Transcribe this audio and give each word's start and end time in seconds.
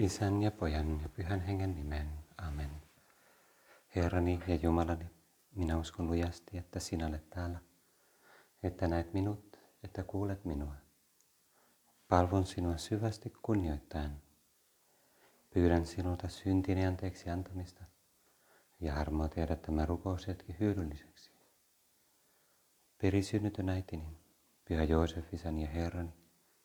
Isän 0.00 0.42
ja 0.42 0.50
Pojan 0.50 1.00
ja 1.02 1.08
Pyhän 1.08 1.40
Hengen 1.40 1.74
nimen. 1.74 2.08
Amen. 2.38 2.70
Herrani 3.96 4.42
ja 4.46 4.54
Jumalani, 4.54 5.10
minä 5.54 5.78
uskon 5.78 6.06
lujasti, 6.06 6.58
että 6.58 6.80
sinä 6.80 7.06
olet 7.06 7.30
täällä, 7.30 7.58
että 8.62 8.88
näet 8.88 9.12
minut, 9.12 9.56
että 9.84 10.02
kuulet 10.02 10.44
minua. 10.44 10.74
Palvon 12.08 12.46
sinua 12.46 12.76
syvästi 12.76 13.32
kunnioittain. 13.42 14.10
Pyydän 15.50 15.86
sinulta 15.86 16.28
syntini 16.28 16.86
anteeksi 16.86 17.30
antamista 17.30 17.84
ja 18.80 18.94
armoa 18.94 19.28
tehdä 19.28 19.56
tämä 19.56 19.86
rukoushetki 19.86 20.56
hyödylliseksi. 20.60 21.30
Perisynnytön 23.02 23.68
äitini, 23.68 24.18
Pyhä 24.64 24.84
Joosef, 24.84 25.34
isäni 25.34 25.62
ja 25.62 25.68
Herrani, 25.68 26.12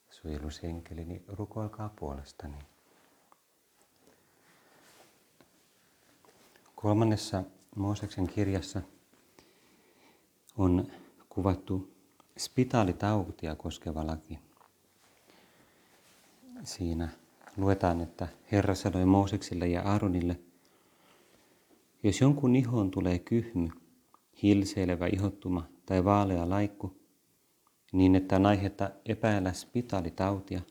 suojelusenkelini, 0.09 1.23
rukoilkaa 1.27 1.93
puolestani. 1.99 2.74
Kolmannessa 6.75 7.43
Mooseksen 7.75 8.27
kirjassa 8.27 8.81
on 10.57 10.87
kuvattu 11.29 11.93
spitaalitautia 12.37 13.55
koskeva 13.55 14.07
laki. 14.07 14.39
Siinä 16.63 17.09
luetaan, 17.57 18.01
että 18.01 18.27
Herra 18.51 18.75
sanoi 18.75 19.05
Mooseksille 19.05 19.67
ja 19.67 19.81
Aaronille, 19.81 20.39
jos 22.03 22.21
jonkun 22.21 22.55
ihoon 22.55 22.91
tulee 22.91 23.19
kyhmy, 23.19 23.69
hilseilevä 24.43 25.07
ihottuma 25.07 25.67
tai 25.85 26.03
vaalea 26.03 26.49
laikku, 26.49 26.97
niin 27.91 28.15
että 28.15 28.35
on 28.35 28.45
aihetta 28.45 28.89
epäillä 29.05 29.53
spitaalitautia, 29.53 30.61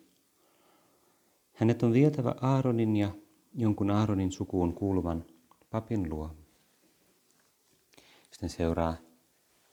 hänet 1.53 1.83
on 1.83 1.93
vietävä 1.93 2.35
Aaronin 2.41 2.97
ja 2.97 3.11
jonkun 3.55 3.91
Aaronin 3.91 4.33
sukuun 4.33 4.75
kuuluvan 4.75 5.25
papin 5.75 6.11
luo. 6.11 6.31
Sitten 8.31 8.49
seuraa 8.51 8.97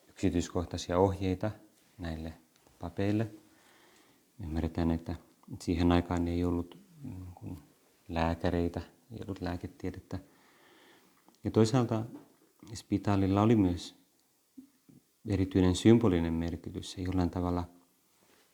yksityiskohtaisia 0.10 0.98
ohjeita 0.98 1.52
näille 1.98 2.34
papeille. 2.80 3.32
Ymmärretään, 4.44 4.92
että 4.92 5.16
siihen 5.60 5.92
aikaan 5.92 6.28
ei 6.28 6.44
ollut 6.46 6.78
mm, 7.04 7.56
lääkäreitä, 8.10 8.82
ei 9.12 9.20
ollut 9.22 9.42
lääketiedettä. 9.42 10.20
Ja 11.44 11.52
toisaalta 11.52 12.06
spitaalilla 12.74 13.42
oli 13.42 13.56
myös 13.56 13.96
erityinen 15.30 15.76
symbolinen 15.76 16.34
merkitys. 16.34 16.92
Se 16.92 17.02
jollain 17.02 17.30
tavalla 17.30 17.70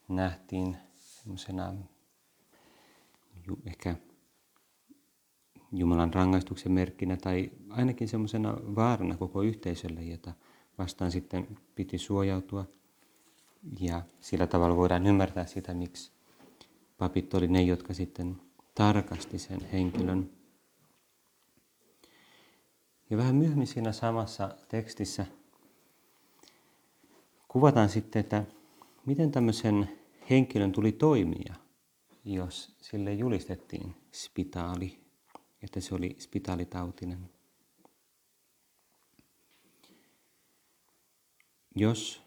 nähtiin 0.07 0.77
semmoisena 0.95 1.73
ehkä 3.66 3.95
Jumalan 5.71 6.13
rangaistuksen 6.13 6.71
merkkinä 6.71 7.17
tai 7.17 7.51
ainakin 7.69 8.07
semmoisena 8.07 8.57
vaarana 8.75 9.17
koko 9.17 9.41
yhteisölle, 9.41 10.01
jota 10.01 10.33
vastaan 10.77 11.11
sitten 11.11 11.57
piti 11.75 11.97
suojautua. 11.97 12.65
Ja 13.79 14.01
sillä 14.19 14.47
tavalla 14.47 14.75
voidaan 14.75 15.07
ymmärtää 15.07 15.45
sitä, 15.45 15.73
miksi 15.73 16.11
papit 16.97 17.33
oli 17.33 17.47
ne, 17.47 17.61
jotka 17.61 17.93
sitten 17.93 18.41
tarkasti 18.75 19.39
sen 19.39 19.61
henkilön. 19.71 20.29
Ja 23.09 23.17
vähän 23.17 23.35
myöhemmin 23.35 23.67
siinä 23.67 23.91
samassa 23.91 24.55
tekstissä 24.67 25.25
kuvataan 27.47 27.89
sitten, 27.89 28.19
että 28.19 28.43
miten 29.05 29.31
tämmöisen 29.31 29.89
henkilön 30.29 30.71
tuli 30.71 30.91
toimia, 30.91 31.53
jos 32.25 32.75
sille 32.81 33.13
julistettiin 33.13 33.95
spitaali 34.11 35.06
että 35.61 35.80
se 35.80 35.95
oli 35.95 36.16
spitaalitautinen. 36.19 37.30
Jos 41.75 42.22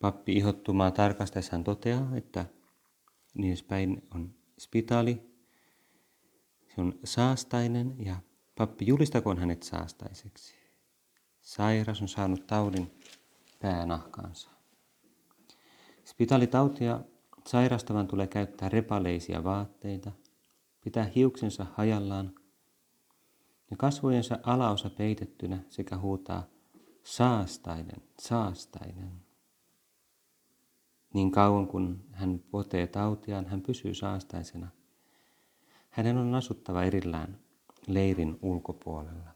pappi 0.00 0.32
ihottumaa 0.32 0.90
tarkastaessaan 0.90 1.64
toteaa, 1.64 2.16
että 2.16 2.46
niin 3.34 3.56
päin 3.68 4.02
on 4.14 4.34
spitaali, 4.58 5.22
se 6.74 6.80
on 6.80 6.98
saastainen 7.04 7.96
ja 8.04 8.16
pappi 8.54 8.86
julistakoon 8.86 9.38
hänet 9.38 9.62
saastaiseksi. 9.62 10.54
Sairas 11.40 12.02
on 12.02 12.08
saanut 12.08 12.46
taudin 12.46 12.90
päänahkaansa. 13.60 14.50
Spitaalitautia 16.04 17.00
sairastavan 17.46 18.06
tulee 18.06 18.26
käyttää 18.26 18.68
repaleisia 18.68 19.44
vaatteita, 19.44 20.12
pitää 20.84 21.10
hiuksensa 21.14 21.66
hajallaan 21.74 22.34
ja 23.70 23.76
kasvojensa 23.76 24.38
alaosa 24.42 24.90
peitettynä 24.90 25.58
sekä 25.68 25.98
huutaa 25.98 26.46
saastainen, 27.02 28.02
saastainen. 28.20 29.22
Niin 31.14 31.30
kauan 31.30 31.66
kun 31.66 32.04
hän 32.12 32.40
potee 32.50 32.86
tautiaan, 32.86 33.46
hän 33.46 33.62
pysyy 33.62 33.94
saastaisena. 33.94 34.68
Hänen 35.90 36.18
on 36.18 36.34
asuttava 36.34 36.84
erillään 36.84 37.38
leirin 37.86 38.38
ulkopuolella. 38.42 39.30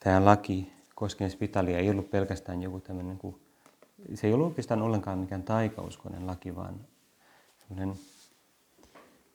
Tämä 0.00 0.24
laki 0.24 0.72
koskien 0.94 1.30
spitalia 1.30 1.78
ei 1.78 1.90
ollut 1.90 2.10
pelkästään 2.10 2.62
joku 2.62 2.80
tämmöinen 2.80 3.18
kuin 3.18 3.49
se 4.14 4.26
ei 4.26 4.32
ollut 4.32 4.46
oikeastaan 4.46 4.82
ollenkaan 4.82 5.18
mikään 5.18 5.42
taikauskoinen 5.42 6.26
laki, 6.26 6.56
vaan 6.56 6.86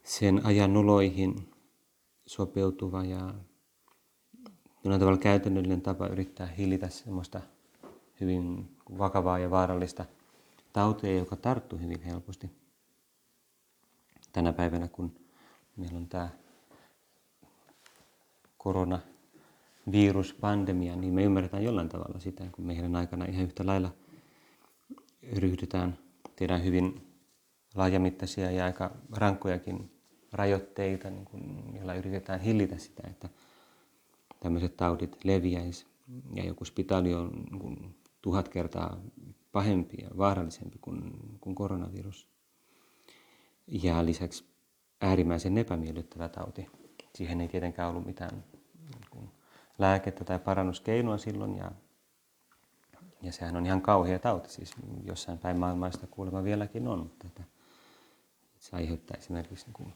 sen 0.03 0.45
ajan 0.45 0.73
noloihin 0.73 1.49
sopeutuva 2.25 3.03
ja 3.03 3.33
jollain 4.83 4.99
tavalla 4.99 5.17
käytännöllinen 5.17 5.81
tapa 5.81 6.07
yrittää 6.07 6.47
hillitä 6.47 6.89
semmoista 6.89 7.41
hyvin 8.21 8.75
vakavaa 8.97 9.39
ja 9.39 9.51
vaarallista 9.51 10.05
tautia, 10.73 11.17
joka 11.17 11.35
tarttuu 11.35 11.79
hyvin 11.79 12.01
helposti. 12.01 12.51
Tänä 14.31 14.53
päivänä, 14.53 14.87
kun 14.87 15.15
meillä 15.75 15.97
on 15.97 16.07
tämä 16.07 16.29
koronaviruspandemia, 18.57 20.95
niin 20.95 21.13
me 21.13 21.23
ymmärretään 21.23 21.63
jollain 21.63 21.89
tavalla 21.89 22.19
sitä, 22.19 22.43
kun 22.51 22.65
meidän 22.65 22.95
aikana 22.95 23.25
ihan 23.25 23.43
yhtä 23.43 23.65
lailla– 23.65 23.91
ryhdytään, 25.33 25.97
tehdään 26.35 26.63
hyvin 26.63 27.01
laajamittaisia 27.75 28.51
ja 28.51 28.65
aika 28.65 28.91
rankkojakin 29.11 29.91
rajoitteita, 30.31 31.09
niin 31.09 31.25
kun, 31.25 31.73
joilla 31.75 31.93
yritetään 31.93 32.39
hillitä 32.39 32.77
sitä, 32.77 33.03
että 33.07 33.29
tämmöiset 34.39 34.77
taudit 34.77 35.23
leviäisi. 35.23 35.85
Ja 36.33 36.45
joku 36.45 36.65
spitaali 36.65 37.13
on 37.13 37.29
niin 37.29 37.59
kun, 37.59 37.95
tuhat 38.21 38.49
kertaa 38.49 38.97
pahempi 39.51 39.97
ja 40.01 40.09
vaarallisempi 40.17 40.77
kuin, 40.81 41.11
kuin 41.41 41.55
koronavirus. 41.55 42.27
Ja 43.67 44.05
lisäksi 44.05 44.45
äärimmäisen 45.01 45.57
epämiellyttävä 45.57 46.29
tauti. 46.29 46.67
Siihen 47.15 47.41
ei 47.41 47.47
tietenkään 47.47 47.89
ollut 47.89 48.05
mitään 48.05 48.43
niin 49.13 49.29
lääkettä 49.79 50.23
tai 50.23 50.39
parannuskeinoa 50.39 51.17
silloin 51.17 51.57
ja 51.57 51.71
ja 53.25 53.31
sehän 53.31 53.55
on 53.55 53.65
ihan 53.65 53.81
kauhea 53.81 54.19
tauti, 54.19 54.49
siis 54.49 54.71
jossain 55.03 55.37
päin 55.37 55.59
maailmaista 55.59 56.07
kuulemma 56.07 56.43
vieläkin 56.43 56.87
on, 56.87 56.99
mutta 56.99 57.27
että 57.27 57.43
se 58.59 58.75
aiheuttaa 58.75 59.17
esimerkiksi 59.17 59.65
niin 59.65 59.73
kuin 59.73 59.93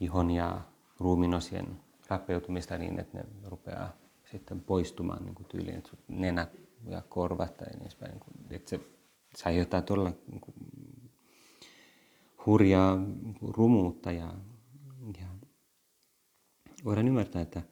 ihon 0.00 0.30
ja 0.30 0.60
ruuminosien 1.00 1.80
rappeutumista 2.08 2.78
niin, 2.78 3.00
että 3.00 3.18
ne 3.18 3.24
rupeaa 3.44 3.92
sitten 4.30 4.60
poistumaan 4.60 5.24
niin 5.24 5.34
kuin 5.34 5.46
tyyliin, 5.48 5.78
että 5.78 5.90
nenä 6.08 6.46
ja 6.86 7.02
korvat 7.08 7.56
tai 7.56 7.66
niin 7.66 7.82
edespäin. 7.82 8.10
Niin 8.10 8.20
kuin, 8.20 8.34
että 8.50 8.70
se, 8.70 8.80
se 9.34 9.48
aiheuttaa 9.48 9.82
todella 9.82 10.12
niin 10.30 10.40
kuin, 10.40 10.54
hurjaa 12.46 12.96
niin 12.96 13.34
kuin, 13.34 13.54
rumuutta 13.54 14.12
ja, 14.12 14.34
ja 15.20 15.26
voidaan 16.84 17.08
ymmärtää, 17.08 17.42
että 17.42 17.62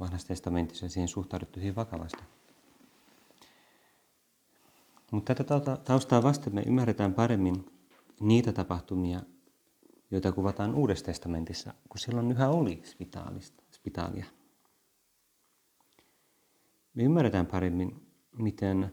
vanhassa 0.00 0.28
testamentissa 0.28 0.88
siihen 0.88 1.08
suhtauduttu 1.08 1.60
hyvin 1.60 1.76
vakavasti. 1.76 2.22
Mutta 5.12 5.34
tätä 5.34 5.60
taustaa 5.84 6.22
vasten 6.22 6.54
me 6.54 6.62
ymmärretään 6.66 7.14
paremmin 7.14 7.66
niitä 8.20 8.52
tapahtumia, 8.52 9.20
joita 10.10 10.32
kuvataan 10.32 10.74
Uudessa 10.74 11.04
testamentissa, 11.04 11.74
kun 11.88 11.98
silloin 11.98 12.30
yhä 12.30 12.48
oli 12.48 12.82
spitaalia. 13.70 14.24
Me 16.94 17.02
ymmärretään 17.02 17.46
paremmin, 17.46 18.06
miten 18.38 18.92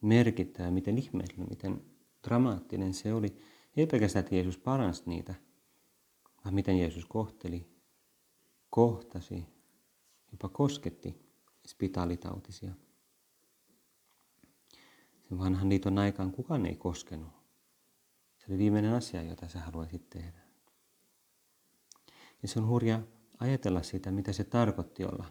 merkittävä, 0.00 0.70
miten 0.70 0.98
ihmeellinen, 0.98 1.48
miten 1.48 1.82
dramaattinen 2.26 2.94
se 2.94 3.14
oli. 3.14 3.36
Ei 3.76 3.86
pelkästään, 3.86 4.20
että 4.24 4.34
Jeesus 4.34 4.58
paransi 4.58 5.02
niitä, 5.06 5.34
vaan 6.44 6.54
miten 6.54 6.78
Jeesus 6.78 7.04
kohteli, 7.04 7.66
kohtasi, 8.70 9.46
jopa 10.32 10.48
kosketti 10.48 11.28
spitaalitautisia. 11.66 12.72
Sen 15.28 15.38
vanhan 15.38 15.68
liiton 15.68 15.98
aikaan 15.98 16.32
kukaan 16.32 16.66
ei 16.66 16.76
koskenut. 16.76 17.28
Se 18.38 18.44
oli 18.48 18.58
viimeinen 18.58 18.94
asia, 18.94 19.22
jota 19.22 19.48
sä 19.48 19.58
haluaisit 19.58 20.10
tehdä. 20.10 20.40
Ja 22.42 22.48
se 22.48 22.58
on 22.58 22.68
hurja 22.68 23.00
ajatella 23.38 23.82
sitä, 23.82 24.10
mitä 24.10 24.32
se 24.32 24.44
tarkoitti 24.44 25.04
olla 25.04 25.24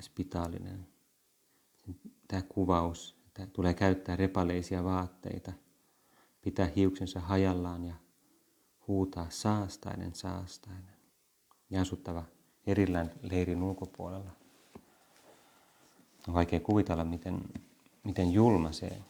spitaalinen. 0.00 0.86
Tämä 2.28 2.42
kuvaus, 2.42 3.16
että 3.26 3.46
tulee 3.46 3.74
käyttää 3.74 4.16
repaleisia 4.16 4.84
vaatteita, 4.84 5.52
pitää 6.40 6.70
hiuksensa 6.76 7.20
hajallaan 7.20 7.84
ja 7.84 7.94
huutaa 8.88 9.26
saastainen, 9.30 10.14
saastainen 10.14 10.96
ja 11.70 11.80
asuttava 11.80 12.24
erillään 12.66 13.12
leirin 13.22 13.62
ulkopuolella. 13.62 14.30
On 16.28 16.34
vaikea 16.34 16.60
kuvitella, 16.60 17.04
miten, 17.04 17.40
miten 18.04 18.32
julma 18.32 18.72
se 18.72 19.02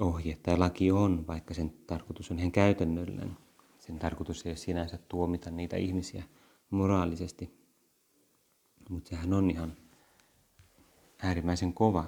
ohje 0.00 0.38
tai 0.42 0.58
laki 0.58 0.90
on, 0.90 1.26
vaikka 1.26 1.54
sen 1.54 1.70
tarkoitus 1.86 2.30
on 2.30 2.38
ihan 2.38 2.52
käytännöllinen. 2.52 3.36
Sen 3.78 3.98
tarkoitus 3.98 4.46
ei 4.46 4.50
ole 4.50 4.56
sinänsä 4.56 4.98
tuomita 5.08 5.50
niitä 5.50 5.76
ihmisiä 5.76 6.22
moraalisesti, 6.70 7.50
mutta 8.88 9.08
sehän 9.08 9.32
on 9.32 9.50
ihan 9.50 9.76
äärimmäisen 11.22 11.72
kova 11.74 12.04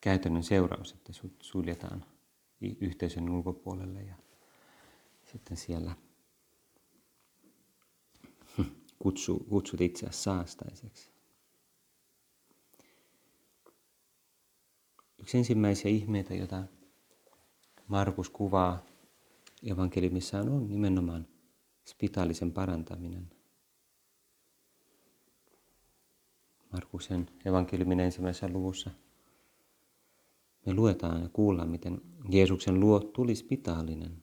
käytännön 0.00 0.42
seuraus, 0.42 0.92
että 0.92 1.12
suljetaan 1.42 2.04
yhteisön 2.80 3.30
ulkopuolelle 3.30 4.02
ja 4.02 4.14
sitten 5.22 5.56
siellä 5.56 5.96
kutsu, 8.98 9.46
kutsut 9.48 9.80
itseäsi 9.80 10.22
saastaiseksi. 10.22 11.13
Yksi 15.24 15.38
ensimmäisiä 15.38 15.90
ihmeitä, 15.90 16.34
jota 16.34 16.62
Markus 17.88 18.30
kuvaa 18.30 18.86
evankeliumissaan 19.70 20.48
on 20.48 20.68
nimenomaan 20.68 21.26
spitaalisen 21.88 22.52
parantaminen. 22.52 23.30
Markuksen 26.72 27.30
evankeliumin 27.44 28.00
ensimmäisessä 28.00 28.48
luvussa 28.48 28.90
me 30.66 30.74
luetaan 30.74 31.22
ja 31.22 31.28
kuullaan, 31.28 31.70
miten 31.70 32.00
Jeesuksen 32.30 32.80
luo 32.80 33.00
tuli 33.00 33.34
spitaalinen. 33.34 34.22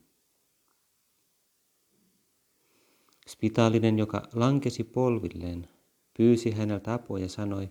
Spitaalinen, 3.27 3.99
joka 3.99 4.23
lankesi 4.33 4.83
polvilleen, 4.83 5.67
pyysi 6.17 6.51
häneltä 6.51 6.93
apua 6.93 7.19
ja 7.19 7.29
sanoi, 7.29 7.69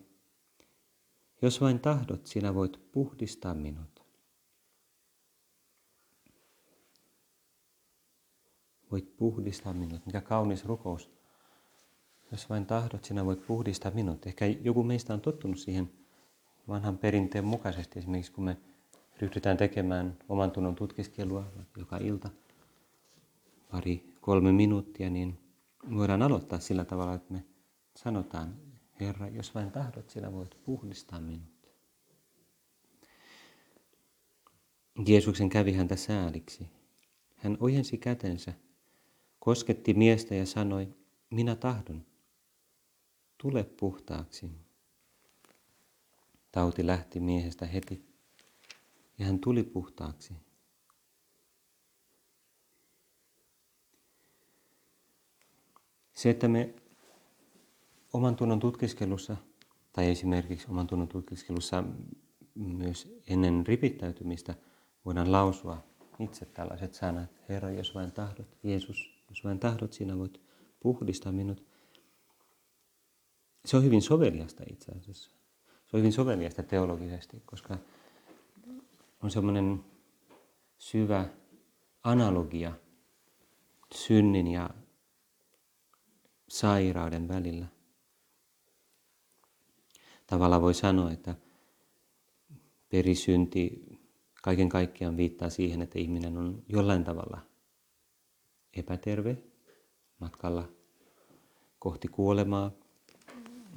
jos 1.42 1.60
vain 1.60 1.80
tahdot, 1.80 2.26
sinä 2.26 2.54
voit 2.54 2.92
puhdistaa 2.92 3.54
minut. 3.54 4.02
Voit 8.92 9.16
puhdistaa 9.16 9.72
minut. 9.72 10.06
Mikä 10.06 10.20
kaunis 10.20 10.64
rukous. 10.64 11.10
Jos 12.32 12.50
vain 12.50 12.66
tahdot, 12.66 13.04
sinä 13.04 13.24
voit 13.24 13.46
puhdistaa 13.46 13.92
minut. 13.94 14.26
Ehkä 14.26 14.46
joku 14.46 14.82
meistä 14.82 15.14
on 15.14 15.20
tottunut 15.20 15.58
siihen 15.58 15.90
vanhan 16.68 16.98
perinteen 16.98 17.44
mukaisesti. 17.44 17.98
Esimerkiksi 17.98 18.32
kun 18.32 18.44
me 18.44 18.56
ryhdytään 19.20 19.56
tekemään 19.56 20.18
oman 20.28 20.50
tunnon 20.50 20.74
tutkiskelua 20.74 21.52
joka 21.76 21.96
ilta 21.96 22.30
pari, 23.70 24.14
kolme 24.20 24.52
minuuttia, 24.52 25.10
niin 25.10 25.38
voidaan 25.96 26.22
aloittaa 26.22 26.58
sillä 26.58 26.84
tavalla, 26.84 27.14
että 27.14 27.32
me 27.32 27.44
sanotaan, 27.96 28.69
Herra, 29.00 29.28
jos 29.28 29.54
vain 29.54 29.70
tahdot, 29.70 30.10
sinä 30.10 30.32
voit 30.32 30.64
puhdistaa 30.64 31.20
minut. 31.20 31.60
Jeesuksen 35.06 35.48
kävi 35.48 35.72
häntä 35.72 35.96
sääliksi. 35.96 36.66
Hän 37.36 37.56
ojensi 37.60 37.98
kätensä, 37.98 38.52
kosketti 39.38 39.94
miestä 39.94 40.34
ja 40.34 40.46
sanoi, 40.46 40.94
minä 41.30 41.56
tahdon, 41.56 42.06
tule 43.38 43.64
puhtaaksi. 43.64 44.50
Tauti 46.52 46.86
lähti 46.86 47.20
miehestä 47.20 47.66
heti 47.66 48.04
ja 49.18 49.26
hän 49.26 49.38
tuli 49.38 49.62
puhtaaksi. 49.62 50.34
Se, 56.12 56.30
että 56.30 56.48
me 56.48 56.74
oman 58.12 58.36
tunnon 58.36 58.60
tutkiskelussa 58.60 59.36
tai 59.92 60.10
esimerkiksi 60.10 60.66
oman 60.70 60.86
tunnon 60.86 61.08
tutkiskelussa 61.08 61.84
myös 62.54 63.20
ennen 63.28 63.66
ripittäytymistä 63.66 64.54
voidaan 65.04 65.32
lausua 65.32 65.84
itse 66.18 66.46
tällaiset 66.46 66.94
sanat. 66.94 67.30
Herra, 67.48 67.70
jos 67.70 67.94
vain 67.94 68.12
tahdot, 68.12 68.56
Jeesus, 68.62 69.24
jos 69.28 69.44
vain 69.44 69.58
tahdot, 69.58 69.92
sinä 69.92 70.18
voit 70.18 70.40
puhdistaa 70.80 71.32
minut. 71.32 71.64
Se 73.64 73.76
on 73.76 73.84
hyvin 73.84 74.02
soveliasta 74.02 74.64
itse 74.70 74.92
asiassa. 74.92 75.30
Se 75.86 75.96
on 75.96 75.98
hyvin 75.98 76.12
soveliasta 76.12 76.62
teologisesti, 76.62 77.42
koska 77.46 77.78
on 79.22 79.30
semmoinen 79.30 79.84
syvä 80.78 81.28
analogia 82.02 82.72
synnin 83.94 84.46
ja 84.46 84.70
sairauden 86.48 87.28
välillä. 87.28 87.66
Tavallaan 90.30 90.62
voi 90.62 90.74
sanoa, 90.74 91.10
että 91.10 91.34
perisynti 92.88 93.82
kaiken 94.42 94.68
kaikkiaan 94.68 95.16
viittaa 95.16 95.50
siihen, 95.50 95.82
että 95.82 95.98
ihminen 95.98 96.36
on 96.36 96.62
jollain 96.68 97.04
tavalla 97.04 97.40
epäterve 98.76 99.36
matkalla 100.20 100.68
kohti 101.78 102.08
kuolemaa 102.08 102.70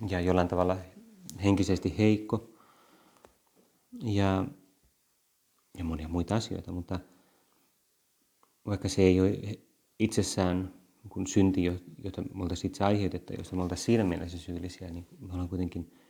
ja 0.10 0.20
jollain 0.20 0.48
tavalla 0.48 0.78
henkisesti 1.44 1.98
heikko 1.98 2.50
ja, 4.04 4.46
ja 5.78 5.84
monia 5.84 6.08
muita 6.08 6.36
asioita, 6.36 6.72
mutta 6.72 7.00
vaikka 8.66 8.90
se 8.90 9.02
ei 9.02 9.22
ole 9.22 9.40
itsessään 10.00 10.74
kun 11.10 11.28
synti, 11.28 11.64
jota 12.04 12.22
me 12.22 12.44
oltaisiin 12.44 12.72
itse 12.72 12.84
aiheutettu, 12.84 13.34
josta 13.34 13.56
me 13.56 13.62
oltaisiin 13.62 13.86
siinä 13.86 14.04
mielessä 14.04 14.38
syyllisiä, 14.38 14.90
niin 14.90 15.08
me 15.20 15.34
ollaan 15.34 15.50
kuitenkin 15.50 16.03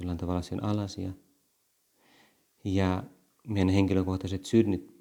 jollain 0.00 0.18
tavalla 0.18 0.42
sen 0.42 0.64
alasia. 0.64 1.12
Ja 2.64 3.04
meidän 3.48 3.68
henkilökohtaiset 3.68 4.44
synnit 4.44 4.94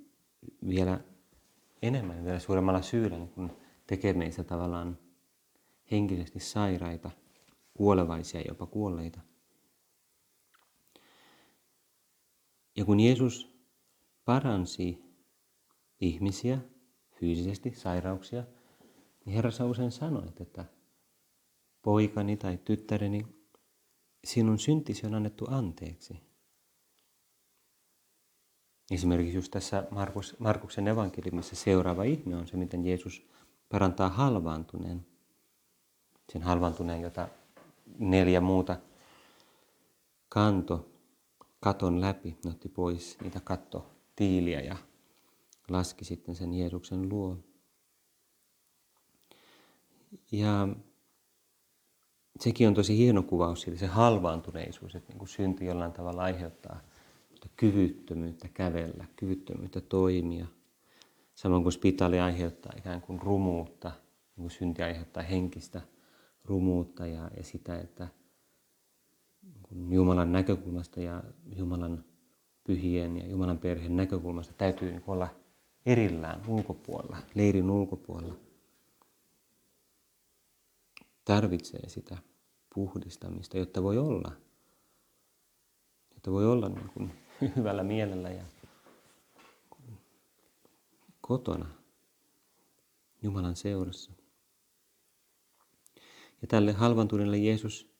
vielä 0.67 0.99
enemmän, 1.81 2.25
vielä 2.25 2.39
suuremmalla 2.39 2.81
syyllä, 2.81 3.17
niin 3.17 3.29
kun 3.29 3.57
tekee 3.87 4.13
meistä 4.13 4.43
tavallaan 4.43 4.97
henkisesti 5.91 6.39
sairaita, 6.39 7.11
kuolevaisia, 7.73 8.41
jopa 8.47 8.65
kuolleita. 8.65 9.21
Ja 12.77 12.85
kun 12.85 12.99
Jeesus 12.99 13.57
paransi 14.25 15.03
ihmisiä 16.01 16.59
fyysisesti, 17.19 17.71
sairauksia, 17.75 18.43
niin 19.25 19.33
Herra 19.33 19.51
usein 19.69 19.91
sanoit, 19.91 20.41
että 20.41 20.65
poikani 21.81 22.37
tai 22.37 22.57
tyttäreni, 22.57 23.36
sinun 24.23 24.59
syntisi 24.59 25.05
on 25.05 25.13
annettu 25.13 25.45
anteeksi. 25.49 26.19
Esimerkiksi 28.91 29.35
just 29.35 29.51
tässä 29.51 29.87
Markus, 29.91 30.35
Markuksen 30.39 30.87
evankeliumissa 30.87 31.55
seuraava 31.55 32.03
ihme 32.03 32.35
on 32.35 32.47
se, 32.47 32.57
miten 32.57 32.85
Jeesus 32.85 33.27
parantaa 33.69 34.09
halvaantuneen. 34.09 35.05
Sen 36.31 36.41
halvaantuneen, 36.41 37.01
jota 37.01 37.27
neljä 37.99 38.41
muuta 38.41 38.77
kanto 40.29 40.89
katon 41.59 42.01
läpi, 42.01 42.37
ne 42.45 42.51
otti 42.51 42.69
pois 42.69 43.17
niitä 43.21 43.39
kattotiiliä 43.39 44.61
ja 44.61 44.77
laski 45.69 46.05
sitten 46.05 46.35
sen 46.35 46.53
Jeesuksen 46.53 47.09
luo. 47.09 47.37
Ja 50.31 50.67
sekin 52.43 52.67
on 52.67 52.73
tosi 52.73 52.97
hieno 52.97 53.23
kuvaus 53.23 53.61
siitä, 53.61 53.79
se 53.79 53.87
halvaantuneisuus, 53.87 54.95
että 54.95 55.09
niin 55.09 55.19
kuin 55.19 55.29
synti 55.29 55.65
jollain 55.65 55.91
tavalla 55.91 56.23
aiheuttaa 56.23 56.79
kyvyttömyyttä 57.55 58.47
kävellä, 58.53 59.05
kyvyttömyyttä 59.15 59.81
toimia. 59.81 60.45
Samoin 61.35 61.63
kuin 61.63 61.73
spitaali 61.73 62.19
aiheuttaa 62.19 62.73
ikään 62.77 63.01
kuin 63.01 63.21
rumuutta, 63.21 63.91
niin 64.35 64.43
kuin 64.43 64.51
synti 64.51 64.83
aiheuttaa 64.83 65.23
henkistä 65.23 65.81
rumuutta 66.45 67.07
ja, 67.07 67.31
ja 67.37 67.43
sitä, 67.43 67.79
että 67.79 68.07
Jumalan 69.89 70.31
näkökulmasta 70.31 71.01
ja 71.01 71.23
Jumalan 71.55 72.03
pyhien 72.63 73.17
ja 73.17 73.27
Jumalan 73.27 73.57
perheen 73.57 73.95
näkökulmasta 73.95 74.53
täytyy 74.57 74.91
niin 74.91 75.03
olla 75.07 75.27
erillään 75.85 76.41
ulkopuolella, 76.47 77.17
leirin 77.35 77.69
ulkopuolella 77.69 78.46
tarvitsee 81.27 81.89
sitä 81.89 82.17
puhdistamista, 82.75 83.57
jotta 83.57 83.83
voi 83.83 83.97
olla, 83.97 84.31
jotta 86.13 86.31
voi 86.31 86.45
olla 86.45 86.69
niin 86.69 86.89
kuin 86.89 87.11
hyvällä 87.55 87.83
mielellä 87.83 88.29
ja 88.29 88.43
kotona 91.21 91.69
Jumalan 93.21 93.55
seurassa. 93.55 94.11
Ja 96.41 96.47
tälle 96.47 96.71
halvantuneelle 96.71 97.37
Jeesus 97.37 97.91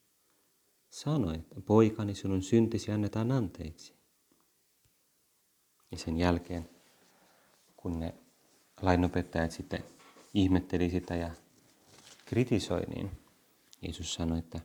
sanoi, 0.90 1.34
että 1.34 1.60
poikani 1.60 2.14
sinun 2.14 2.42
syntisi 2.42 2.90
annetaan 2.90 3.32
anteeksi. 3.32 3.94
Ja 5.90 5.98
sen 5.98 6.16
jälkeen, 6.16 6.70
kun 7.76 8.00
ne 8.00 8.14
lainopettajat 8.82 9.50
sitten 9.50 9.84
ihmetteli 10.34 10.90
sitä 10.90 11.16
ja 11.16 11.30
kritisoi, 12.28 12.80
niin 12.80 13.10
Jeesus 13.82 14.14
sanoi, 14.14 14.38
että 14.38 14.60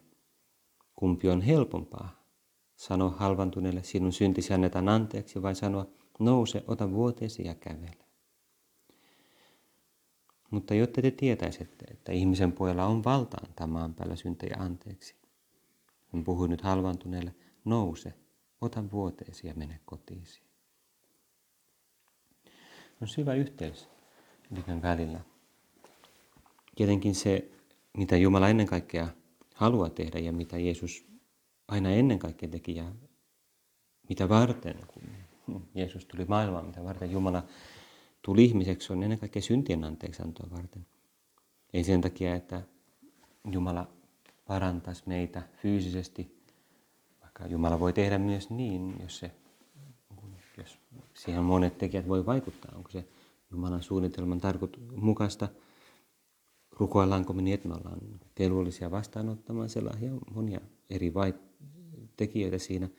kumpi 0.96 1.30
on 1.30 1.42
helpompaa, 1.42 2.24
sanoa 2.76 3.10
halvantuneelle 3.10 3.84
sinun 3.84 4.14
syntisi 4.14 4.54
annetaan 4.54 4.90
anteeksi 4.90 5.42
vai 5.42 5.56
sanoa 5.56 5.86
nouse, 6.20 6.64
ota 6.68 6.92
vuoteesi 6.92 7.46
ja 7.46 7.56
kävele. 7.56 8.06
Mutta 10.52 10.74
jotta 10.74 11.02
te 11.02 11.12
tietäisitte, 11.12 11.86
että 11.92 12.12
ihmisen 12.12 12.52
pojalla 12.52 12.86
on 12.86 13.04
valta 13.04 13.38
antaa 13.48 13.90
päällä 13.96 14.16
syntejä 14.16 14.56
anteeksi, 14.60 15.16
hän 16.14 16.24
puhui 16.24 16.48
nyt 16.48 16.62
halvantuneelle, 16.62 17.36
nouse, 17.66 18.14
ota 18.62 18.92
vuoteesi 18.92 19.48
ja 19.48 19.54
mene 19.54 19.80
kotiisi. 19.86 20.42
On 23.02 23.08
syvä 23.08 23.34
yhteys 23.34 23.90
niiden 24.50 24.82
välillä. 24.82 25.33
Tietenkin 26.76 27.16
se, 27.16 27.52
mitä 27.98 28.18
Jumala 28.18 28.50
ennen 28.50 28.68
kaikkea 28.68 29.08
haluaa 29.56 29.90
tehdä 29.90 30.20
ja 30.20 30.34
mitä 30.34 30.58
Jeesus 30.58 31.06
aina 31.68 31.90
ennen 31.90 32.20
kaikkea 32.20 32.50
teki 32.50 32.76
ja 32.76 32.92
mitä 34.10 34.30
varten, 34.30 34.76
kun 34.88 35.04
Jeesus 35.76 36.06
tuli 36.06 36.26
maailmaan, 36.26 36.66
mitä 36.66 36.84
varten 36.84 37.12
Jumala 37.12 37.44
tuli 38.22 38.46
ihmiseksi, 38.46 38.94
on 38.94 39.04
ennen 39.04 39.20
kaikkea 39.20 39.42
syntien 39.42 39.84
anteeksiantoa 39.84 40.48
varten. 40.52 40.86
Ei 41.74 41.84
sen 41.84 42.02
takia, 42.02 42.36
että 42.36 42.62
Jumala 43.52 43.88
parantaisi 44.48 45.04
meitä 45.06 45.42
fyysisesti, 45.62 46.44
vaikka 47.22 47.48
Jumala 47.48 47.80
voi 47.80 47.94
tehdä 47.94 48.18
myös 48.18 48.50
niin, 48.50 48.96
jos, 49.04 49.20
se, 49.20 49.32
jos 50.58 50.78
siihen 51.14 51.44
monet 51.44 51.78
tekijät 51.78 52.08
voi 52.08 52.26
vaikuttaa. 52.26 52.72
Onko 52.76 52.90
se 52.92 53.06
Jumalan 53.52 53.84
suunnitelman 53.84 54.42
tarkoitus 54.42 54.84
mukaista, 54.96 55.50
niin, 57.42 57.54
että 57.54 57.68
me 57.68 57.74
ollaan 57.74 58.00
kelvollisia 58.36 58.92
vastaanottamaan 58.92 59.70
sellaisia 59.70 60.12
monia 60.34 60.62
eri 60.90 61.10
vaik- 61.10 61.54
tekijöitä 62.18 62.58
siinä. 62.58 62.90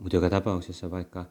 Mutta 0.00 0.16
joka 0.16 0.30
tapauksessa, 0.30 0.90
vaikka 0.90 1.26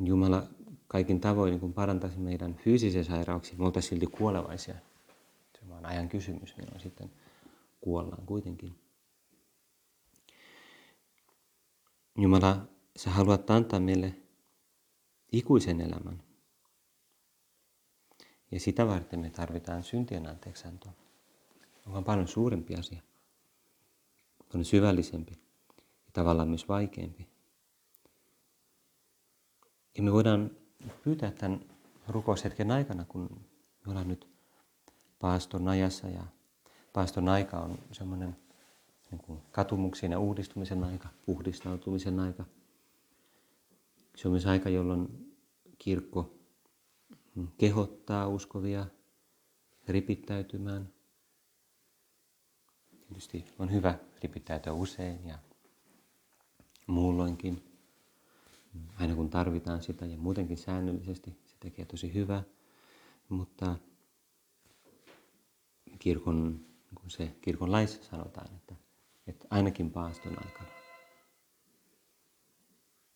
Jumala 0.00 0.42
kaikin 0.88 1.20
tavoin 1.20 1.50
niin 1.50 1.60
kun 1.60 1.72
parantaisi 1.72 2.18
meidän 2.18 2.54
fyysisiä 2.54 3.04
sairauksia, 3.04 3.58
me 3.58 3.64
oltaisiin 3.64 3.90
silti 3.90 4.06
kuolevaisia. 4.06 4.74
Se 5.54 5.74
on 5.74 5.86
ajan 5.86 6.08
kysymys, 6.08 6.56
milloin 6.56 6.80
sitten 6.80 7.10
kuollaan 7.80 8.26
kuitenkin. 8.26 8.74
Jumala, 12.18 12.66
sä 12.96 13.10
haluat 13.10 13.50
antaa 13.50 13.80
meille 13.80 14.14
ikuisen 15.32 15.80
elämän. 15.80 16.22
Ja 18.54 18.60
sitä 18.60 18.86
varten 18.86 19.20
me 19.20 19.30
tarvitaan 19.30 19.82
syntien 19.82 20.26
anteeksiantoa. 20.26 20.92
On 21.86 22.04
paljon 22.04 22.28
suurempi 22.28 22.74
asia. 22.74 23.02
On 24.54 24.64
syvällisempi 24.64 25.32
ja 26.06 26.12
tavallaan 26.12 26.48
myös 26.48 26.68
vaikeampi. 26.68 27.28
Ja 29.96 30.02
me 30.02 30.12
voidaan 30.12 30.50
pyytää 31.04 31.30
tämän 31.30 31.60
rukoushetken 32.08 32.70
aikana, 32.70 33.04
kun 33.04 33.40
me 33.86 33.90
ollaan 33.90 34.08
nyt 34.08 34.28
paaston 35.18 35.68
ajassa 35.68 36.08
ja 36.08 36.22
paaston 36.92 37.28
aika 37.28 37.60
on 37.60 37.78
semmoinen 37.92 38.36
niin 39.10 39.18
kuin 39.18 39.40
katumuksen 39.52 40.12
ja 40.12 40.18
uudistumisen 40.18 40.84
aika, 40.84 41.08
puhdistautumisen 41.26 42.20
aika. 42.20 42.44
Se 44.16 44.28
on 44.28 44.32
myös 44.32 44.46
aika, 44.46 44.68
jolloin 44.68 45.34
kirkko 45.78 46.43
kehottaa 47.58 48.28
uskovia 48.28 48.86
ripittäytymään. 49.88 50.92
Tietysti 53.00 53.44
on 53.58 53.72
hyvä 53.72 53.98
ripittäytyä 54.22 54.72
usein 54.72 55.26
ja 55.26 55.38
muulloinkin, 56.86 57.62
aina 59.00 59.14
kun 59.14 59.30
tarvitaan 59.30 59.82
sitä 59.82 60.06
ja 60.06 60.18
muutenkin 60.18 60.56
säännöllisesti, 60.56 61.38
se 61.44 61.56
tekee 61.60 61.84
tosi 61.84 62.14
hyvää. 62.14 62.42
Mutta 63.28 63.76
kirkon, 65.98 66.66
kun 66.94 67.10
se 67.10 67.36
kirkon 67.40 67.72
laissa 67.72 68.04
sanotaan, 68.04 68.54
että, 68.54 68.74
että 69.26 69.46
ainakin 69.50 69.90
paaston 69.90 70.44
aikana. 70.44 70.68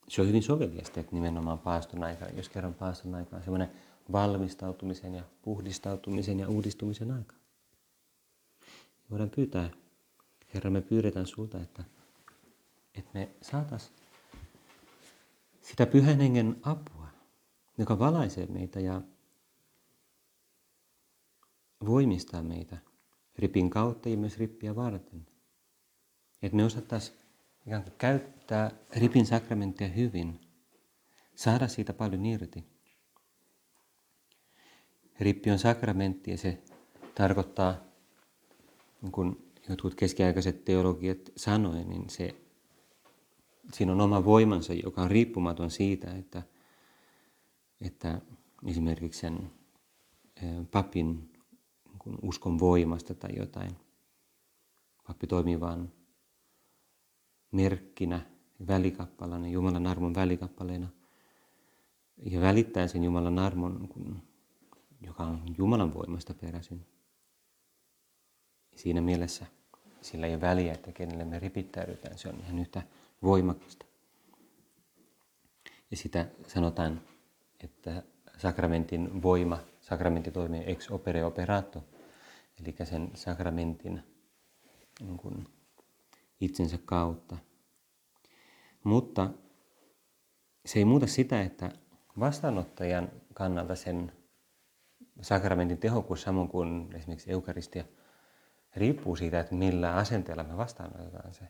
Se 0.08 0.20
on 0.20 0.28
hyvin 0.28 0.42
soveliasta, 0.42 1.00
että 1.00 1.12
nimenomaan 1.12 1.58
paaston 1.58 2.04
aikana, 2.04 2.30
jos 2.30 2.48
kerran 2.48 2.75
paaston 2.75 3.14
aika 3.14 3.37
on 3.37 3.42
semmoinen 3.42 3.70
valmistautumisen 4.12 5.14
ja 5.14 5.24
puhdistautumisen 5.42 6.40
ja 6.40 6.48
uudistumisen 6.48 7.10
aika. 7.10 7.34
Voidaan 9.10 9.30
pyytää, 9.30 9.70
Herra, 10.54 10.70
me 10.70 10.80
pyydetään 10.80 11.26
sulta, 11.26 11.60
että, 11.60 11.84
että 12.94 13.10
me 13.14 13.28
saatas 13.42 13.92
sitä 15.62 15.86
pyhän 15.86 16.20
hengen 16.20 16.56
apua, 16.62 17.08
joka 17.78 17.98
valaisee 17.98 18.46
meitä 18.46 18.80
ja 18.80 19.02
voimistaa 21.86 22.42
meitä 22.42 22.76
ripin 23.38 23.70
kautta 23.70 24.08
ja 24.08 24.16
myös 24.16 24.38
rippiä 24.38 24.76
varten. 24.76 25.26
Että 26.42 26.56
me 26.56 26.64
osattaisiin 26.64 27.18
ikään 27.66 27.82
kuin 27.82 27.94
käyttää 27.98 28.70
ripin 28.96 29.26
sakramenttia 29.26 29.88
hyvin, 29.88 30.40
saada 31.34 31.68
siitä 31.68 31.92
paljon 31.92 32.26
irti. 32.26 32.77
Rippi 35.20 35.50
on 35.50 35.58
sakramentti 35.58 36.30
ja 36.30 36.38
se 36.38 36.62
tarkoittaa, 37.14 37.75
niin 39.02 39.12
kuin 39.12 39.52
jotkut 39.68 39.94
keskiaikaiset 39.94 40.64
teologiat 40.64 41.18
sanoivat, 41.37 41.88
niin 41.88 42.10
se, 42.10 42.34
siinä 43.72 43.92
on 43.92 44.00
oma 44.00 44.25
voimansa, 44.25 44.72
joka 44.72 45.02
on 45.02 45.10
riippumaton 45.10 45.70
siitä, 45.70 46.14
että, 46.14 46.42
että 47.80 48.20
esimerkiksi 48.66 49.20
sen 49.20 49.50
papin 50.70 51.30
niin 52.04 52.18
uskon 52.22 52.58
voimasta 52.58 53.14
tai 53.14 53.30
jotain. 53.37 53.70
Pappi 55.06 55.26
toimii 55.26 55.60
vain 55.60 55.92
merkkinä, 57.50 58.20
välikappaleena, 58.66 59.48
Jumalan 59.48 59.87
armon 59.87 60.14
välikappaleena 60.14 60.88
ja 62.16 62.40
välittää 62.40 62.88
sen 62.88 63.04
Jumalan 63.04 63.38
armon 63.38 63.88
joka 65.00 65.23
on 65.23 65.55
Jumalan 65.59 65.95
voimasta 65.95 66.35
peräisin. 66.35 66.87
Siinä 68.75 69.00
mielessä 69.00 69.47
sillä 70.00 70.26
ei 70.26 70.35
ole 70.35 70.40
väliä, 70.40 70.73
että 70.73 70.93
kenelle 70.93 71.25
me 71.25 71.38
ripittäydytään. 71.38 72.19
Se 72.19 72.28
on 72.28 72.40
ihan 72.40 72.59
yhtä 72.59 72.83
voimakasta. 73.23 73.87
Ja 75.90 75.97
sitä 75.97 76.28
sanotaan, 76.47 77.00
että 77.61 78.02
sakramentin 78.38 79.23
voima, 79.23 79.59
sakramentti 79.81 80.31
toimii 80.31 80.62
ex 80.67 80.90
opere 80.90 81.25
operato, 81.25 81.85
eli 82.61 82.87
sen 82.87 83.11
sakramentin 83.14 84.02
niin 85.00 85.17
kuin, 85.17 85.49
itsensä 86.40 86.78
kautta. 86.85 87.37
Mutta 88.85 89.31
se 90.67 90.78
ei 90.78 90.85
muuta 90.85 91.07
sitä, 91.07 91.43
että 91.43 91.73
vastaanottajan 92.21 93.12
kannalta 93.35 93.75
sen 93.75 94.12
sakramentin 95.20 95.78
tehokkuus 95.78 96.22
samoin 96.22 96.48
kuin 96.48 96.88
esimerkiksi 96.94 97.32
eukaristia 97.32 97.84
riippuu 98.76 99.16
siitä, 99.16 99.40
että 99.40 99.54
millä 99.54 99.94
asenteella 99.94 100.44
me 100.44 100.56
vastaanotetaan 100.56 101.34
se. 101.34 101.44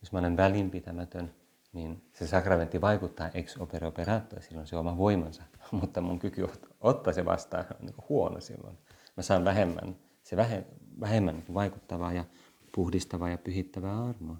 Jos 0.00 0.12
mä 0.12 0.18
olen 0.18 0.36
välinpitämätön, 0.36 1.34
niin 1.72 2.02
se 2.12 2.26
sakramentti 2.26 2.80
vaikuttaa 2.80 3.30
ex 3.34 3.56
opere 3.56 3.86
operato 3.86 4.40
silloin 4.40 4.66
se 4.66 4.76
oma 4.76 4.96
voimansa, 4.96 5.42
mutta 5.80 6.00
mun 6.00 6.18
kyky 6.18 6.48
ottaa 6.80 7.12
se 7.12 7.24
vastaan 7.24 7.64
on 7.80 7.86
niin 7.86 7.94
huono 8.08 8.40
silloin. 8.40 8.78
Mä 9.16 9.22
saan 9.22 9.44
vähemmän, 9.44 9.96
se 10.22 10.36
vähe, 10.36 10.64
vähemmän 11.00 11.34
niin 11.34 11.54
vaikuttavaa 11.54 12.12
ja 12.12 12.24
puhdistavaa 12.74 13.28
ja 13.28 13.38
pyhittävää 13.38 14.04
armoa. 14.08 14.36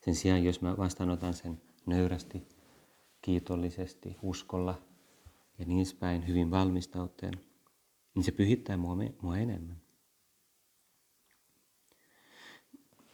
Sen 0.00 0.14
sijaan, 0.14 0.44
jos 0.44 0.60
mä 0.60 0.76
vastaanotan 0.76 1.34
sen 1.34 1.62
nöyrästi, 1.86 2.48
kiitollisesti, 3.22 4.16
uskolla, 4.22 4.82
ja 5.58 5.64
niin 5.64 5.86
päin 5.98 6.28
hyvin 6.28 6.50
valmistauteen, 6.50 7.34
niin 8.14 8.24
se 8.24 8.32
pyhittää 8.32 8.76
mua, 8.76 8.96
mua 9.22 9.38
enemmän. 9.38 9.76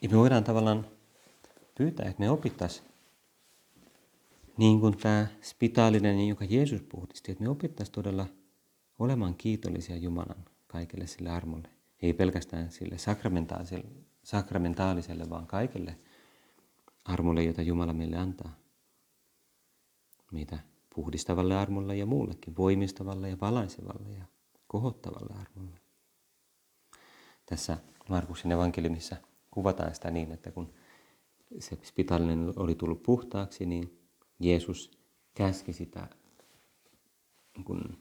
Ja 0.03 0.09
me 0.09 0.17
voidaan 0.17 0.45
tavallaan 0.45 0.87
pyytää, 1.75 2.09
että 2.09 2.21
me 2.21 2.31
opittaisiin 2.31 2.91
niin 4.57 4.81
kuin 4.81 4.97
tämä 4.97 5.27
spitaalinen, 5.43 6.29
jonka 6.29 6.45
Jeesus 6.45 6.83
puhdisti, 6.83 7.33
että 7.33 7.45
me 7.45 7.51
opittaisiin 7.51 7.95
todella 7.95 8.27
olemaan 8.99 9.35
kiitollisia 9.35 9.97
Jumalan 9.97 10.45
kaikelle 10.67 11.07
sille 11.07 11.31
armolle. 11.31 11.69
Ei 12.03 12.13
pelkästään 12.13 12.71
sille 12.71 12.99
sakramentaaliselle, 12.99 13.91
sakramentaaliselle 14.23 15.31
vaan 15.31 15.47
kaikelle 15.47 15.99
armolle, 17.05 17.45
jota 17.45 17.63
Jumala 17.63 17.93
meille 17.93 18.17
antaa. 18.17 18.57
Meitä 20.33 20.59
puhdistavalle 20.95 21.57
armolle 21.57 21.97
ja 21.97 22.07
muullekin, 22.07 22.57
voimistavalle 22.57 23.29
ja 23.29 23.37
valaisevalle 23.41 24.09
ja 24.09 24.25
kohottavalle 24.67 25.35
armolle. 25.41 25.81
Tässä 27.47 27.79
Markuksen 28.09 28.53
evankeliumissa 28.53 29.17
kuvataan 29.51 29.95
sitä 29.95 30.11
niin, 30.11 30.33
että 30.33 30.51
kun 30.51 30.73
se 31.59 31.79
spitaalinen 31.83 32.53
oli 32.57 32.75
tullut 32.75 33.03
puhtaaksi, 33.03 33.67
niin 33.67 33.99
Jeesus 34.41 34.91
käski 35.35 35.73
sitä 35.73 36.09
niin 37.57 37.65
kun, 37.65 37.99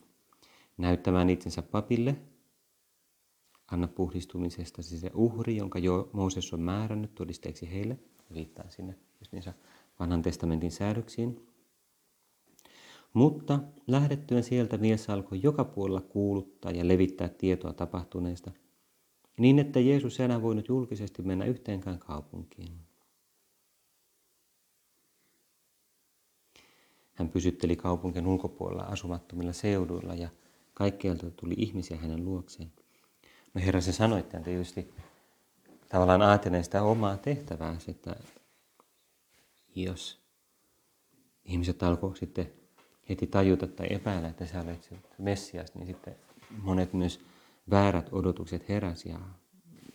näyttämään 0.78 1.30
itsensä 1.30 1.62
papille, 1.62 2.16
anna 3.72 3.88
puhdistumisesta 3.88 4.82
se 4.82 5.12
uhri, 5.14 5.58
jonka 5.58 5.80
jo 5.80 6.10
Mooses 6.14 6.54
on 6.54 6.62
määrännyt 6.62 7.16
todisteeksi 7.16 7.72
heille, 7.72 8.00
viittaa 8.34 8.70
sinne 8.70 8.96
just 9.20 9.32
niissä 9.32 9.54
vanhan 10.00 10.22
testamentin 10.22 10.72
säädöksiin. 10.72 11.48
Mutta 13.14 13.60
lähdettyen 13.88 14.44
sieltä 14.44 14.78
mies 14.78 15.10
alkoi 15.10 15.40
joka 15.44 15.64
puolella 15.64 16.02
kuuluttaa 16.02 16.72
ja 16.72 16.88
levittää 16.88 17.30
tietoa 17.30 17.74
tapahtuneesta, 17.74 18.52
niin 19.38 19.60
että 19.60 19.80
Jeesus 19.80 20.20
ei 20.20 20.26
enää 20.26 20.42
voinut 20.42 20.68
julkisesti 20.68 21.22
mennä 21.22 21.46
yhteenkään 21.46 22.00
kaupunkiin. 22.00 22.72
Hän 27.14 27.30
pysytteli 27.30 27.76
kaupunkin 27.76 28.28
ulkopuolella 28.28 28.84
asumattomilla 28.84 29.54
seuduilla 29.54 30.16
ja 30.16 30.30
kaikkialta 30.74 31.32
tuli 31.32 31.54
ihmisiä 31.58 31.98
hänen 31.98 32.26
luokseen. 32.26 32.72
No 33.54 33.62
Herra 33.66 33.82
se 33.82 33.92
sanoi, 33.92 34.20
että 34.20 34.40
tietysti 34.40 34.94
tavallaan 35.90 36.22
ajatellen 36.22 36.64
sitä 36.64 36.84
omaa 36.84 37.18
tehtävää, 37.18 37.78
että 37.88 38.16
jos 39.76 40.20
ihmiset 41.46 41.84
alkoi 41.84 42.18
sitten 42.18 42.59
heti 43.10 43.28
tajuta 43.28 43.68
tai 43.68 43.88
epäillä, 43.90 44.28
että 44.28 44.46
sä 44.46 44.62
olet 44.62 44.84
se 44.84 44.96
Messias, 45.18 45.76
niin 45.76 45.88
sitten 45.88 46.16
monet 46.62 46.94
myös 46.94 47.20
väärät 47.70 48.10
odotukset 48.12 48.70
heräsi 48.70 49.10
ja, 49.10 49.20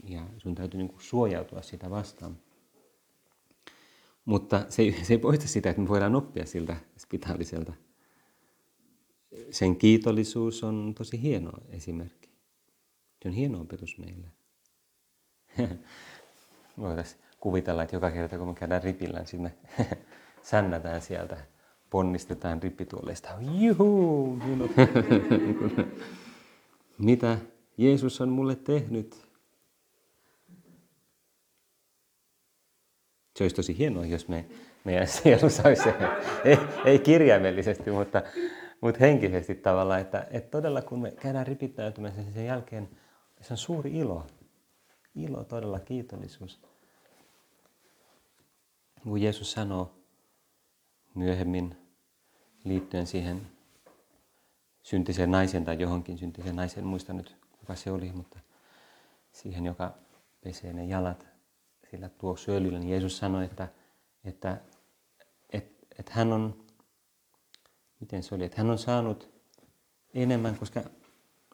ja 0.04 0.26
sun 0.38 0.54
täytyy 0.54 0.78
niin 0.78 0.94
suojautua 0.98 1.62
sitä 1.62 1.90
vastaan. 1.90 2.36
Mutta 4.24 4.66
se 4.68 4.82
ei, 4.82 5.04
se 5.04 5.14
ei 5.14 5.18
poista 5.18 5.48
sitä, 5.48 5.70
että 5.70 5.82
me 5.82 5.88
voidaan 5.88 6.14
oppia 6.14 6.46
siltä 6.46 6.76
spitaaliselta. 6.98 7.72
Sen 9.50 9.76
kiitollisuus 9.76 10.64
on 10.64 10.94
tosi 10.98 11.22
hieno 11.22 11.52
esimerkki. 11.68 12.28
Se 13.22 13.28
on 13.28 13.34
hieno 13.34 13.60
opetus 13.60 13.98
meille. 13.98 14.26
Voitaisiin 16.78 17.20
kuvitella, 17.40 17.82
että 17.82 17.96
joka 17.96 18.10
kerta 18.10 18.38
kun 18.38 18.48
me 18.48 18.54
käydään 18.54 18.82
ripillä, 18.82 19.18
niin 19.18 19.26
sinne 19.26 19.54
sännätään 20.42 21.02
sieltä, 21.02 21.46
ponnistetaan 21.94 22.62
rippituolista. 22.62 23.28
Juhu! 23.60 24.38
Mitä 26.98 27.38
Jeesus 27.76 28.20
on 28.20 28.28
mulle 28.28 28.56
tehnyt? 28.56 29.26
Se 33.36 33.44
olisi 33.44 33.56
tosi 33.56 33.78
hienoa, 33.78 34.06
jos 34.06 34.28
me, 34.28 34.44
meidän 34.84 35.06
sielu 35.08 35.50
saisi, 35.50 35.88
ei, 36.44 36.58
ei 36.84 36.98
kirjaimellisesti, 36.98 37.90
mutta, 37.90 38.22
mutta 38.80 39.00
henkisesti 39.00 39.54
tavallaan, 39.54 40.00
että, 40.00 40.26
että 40.30 40.50
todella 40.50 40.82
kun 40.82 41.02
me 41.02 41.10
käydään 41.10 41.46
ripittäytymässä, 41.46 42.20
niin 42.20 42.32
sen 42.32 42.46
jälkeen 42.46 42.88
se 43.40 43.52
on 43.52 43.58
suuri 43.58 43.98
ilo. 43.98 44.26
Ilo, 45.14 45.44
todella 45.44 45.80
kiitollisuus. 45.80 46.60
Kun 49.02 49.22
Jeesus 49.22 49.52
sanoo 49.52 49.94
myöhemmin 51.14 51.83
liittyen 52.64 53.06
siihen 53.06 53.46
syntiseen 54.82 55.30
naisen 55.30 55.64
tai 55.64 55.80
johonkin 55.80 56.18
syntiseen 56.18 56.56
naisen, 56.56 56.86
muista 56.86 57.12
nyt 57.12 57.36
kuka 57.58 57.74
se 57.74 57.90
oli, 57.90 58.12
mutta 58.12 58.38
siihen, 59.32 59.66
joka 59.66 59.94
pesee 60.40 60.72
ne 60.72 60.84
jalat 60.84 61.26
sillä 61.90 62.08
tuo 62.08 62.36
öljyllä, 62.48 62.78
niin 62.78 62.90
Jeesus 62.90 63.18
sanoi, 63.18 63.44
että, 63.44 63.68
että, 64.24 64.60
että, 65.52 65.86
että 65.98 66.12
hän 66.14 66.32
on, 66.32 66.64
miten 68.00 68.22
se 68.22 68.34
oli, 68.34 68.44
että 68.44 68.58
hän 68.58 68.70
on 68.70 68.78
saanut 68.78 69.30
enemmän, 70.14 70.56
koska 70.56 70.84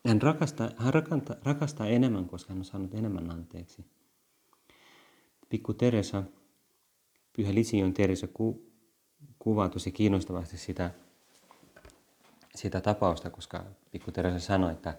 hän 0.06 0.22
rakastaa, 0.22 0.70
hän 0.76 0.94
rakastaa, 0.94 1.36
rakastaa 1.44 1.86
enemmän, 1.86 2.28
koska 2.28 2.52
hän 2.52 2.58
on 2.58 2.64
saanut 2.64 2.94
enemmän 2.94 3.30
anteeksi. 3.30 3.84
Pikku 5.48 5.74
Teresa, 5.74 6.22
Pyhä 7.32 7.54
Lision 7.54 7.94
Teresa 7.94 8.26
ku, 8.26 8.69
kuvaa 9.38 9.68
tosi 9.68 9.92
kiinnostavasti 9.92 10.58
sitä, 10.58 10.90
sitä 12.54 12.80
tapausta, 12.80 13.30
koska 13.30 13.64
Pikku 13.90 14.12
Teresa 14.12 14.40
sanoi, 14.40 14.72
että, 14.72 14.94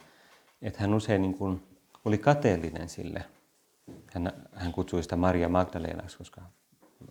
että 0.61 0.81
hän 0.81 0.93
usein 0.93 1.21
niin 1.21 1.37
kuin 1.37 1.63
oli 2.05 2.17
kateellinen 2.17 2.89
sille– 2.89 3.25
hän, 4.13 4.33
hän 4.53 4.71
kutsui 4.71 5.03
sitä 5.03 5.15
Maria 5.15 5.49
Magdalenaksi, 5.49 6.17
koska 6.17 6.41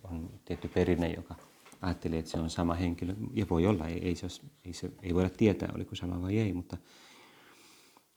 on 0.03 0.29
tietty 0.45 0.67
perinne, 0.67 1.09
joka 1.09 1.35
ajatteli, 1.81 2.17
että 2.17 2.31
se 2.31 2.39
on 2.39 2.49
sama 2.49 2.73
henkilö. 2.73 3.15
Ja 3.33 3.45
voi 3.49 3.65
olla, 3.65 3.87
ei, 3.87 4.07
ei, 4.07 4.15
se, 4.15 4.27
ei, 4.65 4.73
se, 4.73 4.91
ei 5.03 5.13
voida 5.13 5.29
tietää, 5.29 5.69
oliko 5.75 5.95
sama 5.95 6.21
vai 6.21 6.37
ei, 6.37 6.53
mutta, 6.53 6.77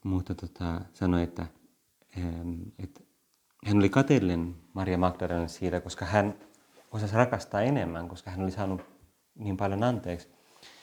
mutta 0.04 0.34
tota, 0.34 0.80
sanoi, 0.92 1.22
että, 1.22 1.46
että 2.78 3.00
hän 3.64 3.76
oli 3.76 3.88
kateellinen 3.88 4.54
Maria 4.74 4.98
Magdalena 4.98 5.48
siitä, 5.48 5.80
koska 5.80 6.04
hän 6.04 6.34
osasi 6.94 7.16
rakastaa 7.16 7.62
enemmän, 7.62 8.08
koska 8.08 8.30
hän 8.30 8.42
oli 8.42 8.50
saanut 8.50 8.80
niin 9.34 9.56
paljon 9.56 9.82
anteeksi. 9.82 10.26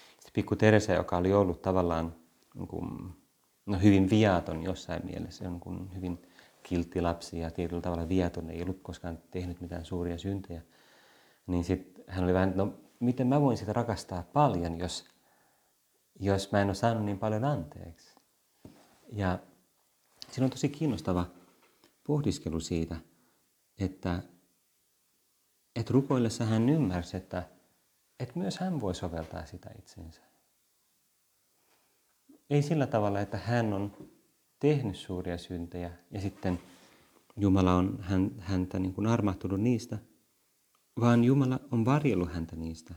Sitten 0.10 0.34
pikku 0.34 0.56
Teresa, 0.56 0.94
joka 0.94 1.18
oli 1.18 1.34
ollut 1.34 1.62
tavallaan 1.62 2.16
niin 2.56 2.68
kuin, 2.68 3.14
no, 3.66 3.80
hyvin 3.80 4.10
viaton 4.10 4.64
jossain 4.64 5.06
mielessä, 5.06 5.50
niin 5.50 5.60
kuin 5.60 5.96
hyvin 5.96 6.22
kiltti 6.64 7.02
lapsi 7.02 7.40
ja 7.40 7.52
tietyllä 7.52 7.82
tavalla 7.82 8.10
viaton, 8.10 8.50
ei 8.50 8.62
ollut 8.62 8.80
koskaan 8.82 9.20
tehnyt 9.32 9.62
mitään 9.62 9.86
suuria 9.86 10.18
syntejä, 10.18 10.62
niin 11.48 11.64
sitten 11.64 12.04
hän 12.08 12.24
oli 12.24 12.34
vähän, 12.34 12.54
no 12.56 12.74
miten 13.00 13.28
mä 13.28 13.42
voin 13.42 13.58
sitä 13.58 13.74
rakastaa 13.74 14.24
paljon, 14.34 14.80
jos, 14.80 15.06
jos 16.20 16.52
mä 16.52 16.62
en 16.62 16.68
ole 16.68 16.76
saanut 16.76 17.06
niin 17.06 17.20
paljon 17.20 17.46
anteeksi. 17.46 18.16
Ja 19.12 19.40
siinä 20.30 20.46
on 20.46 20.52
tosi 20.52 20.70
kiinnostava 20.70 21.26
pohdiskelu 22.04 22.60
siitä, 22.60 22.96
että, 23.80 24.20
että 25.76 25.94
rukoillessa 25.94 26.46
hän 26.46 26.70
ymmärsi, 26.70 27.18
että, 27.18 27.50
että 28.20 28.40
myös 28.40 28.58
hän 28.58 28.82
voi 28.82 28.96
soveltaa 28.96 29.46
sitä 29.46 29.70
itsensä. 29.80 30.22
Ei 32.50 32.62
sillä 32.62 32.88
tavalla, 32.88 33.20
että 33.20 33.38
hän 33.38 33.74
on 33.74 34.10
tehnyt 34.60 34.96
suuria 34.96 35.38
syntejä 35.38 35.92
ja 36.12 36.22
sitten 36.22 36.60
Jumala 37.38 37.76
on 37.76 38.00
hän, 38.02 38.32
häntä 38.40 38.80
niin 38.80 38.94
kuin 38.94 39.08
armahtunut 39.08 39.62
niistä, 39.62 39.98
vaan 41.00 41.24
Jumala 41.24 41.60
on 41.72 41.86
varjellut 41.86 42.34
häntä 42.34 42.56
niistä. 42.56 42.96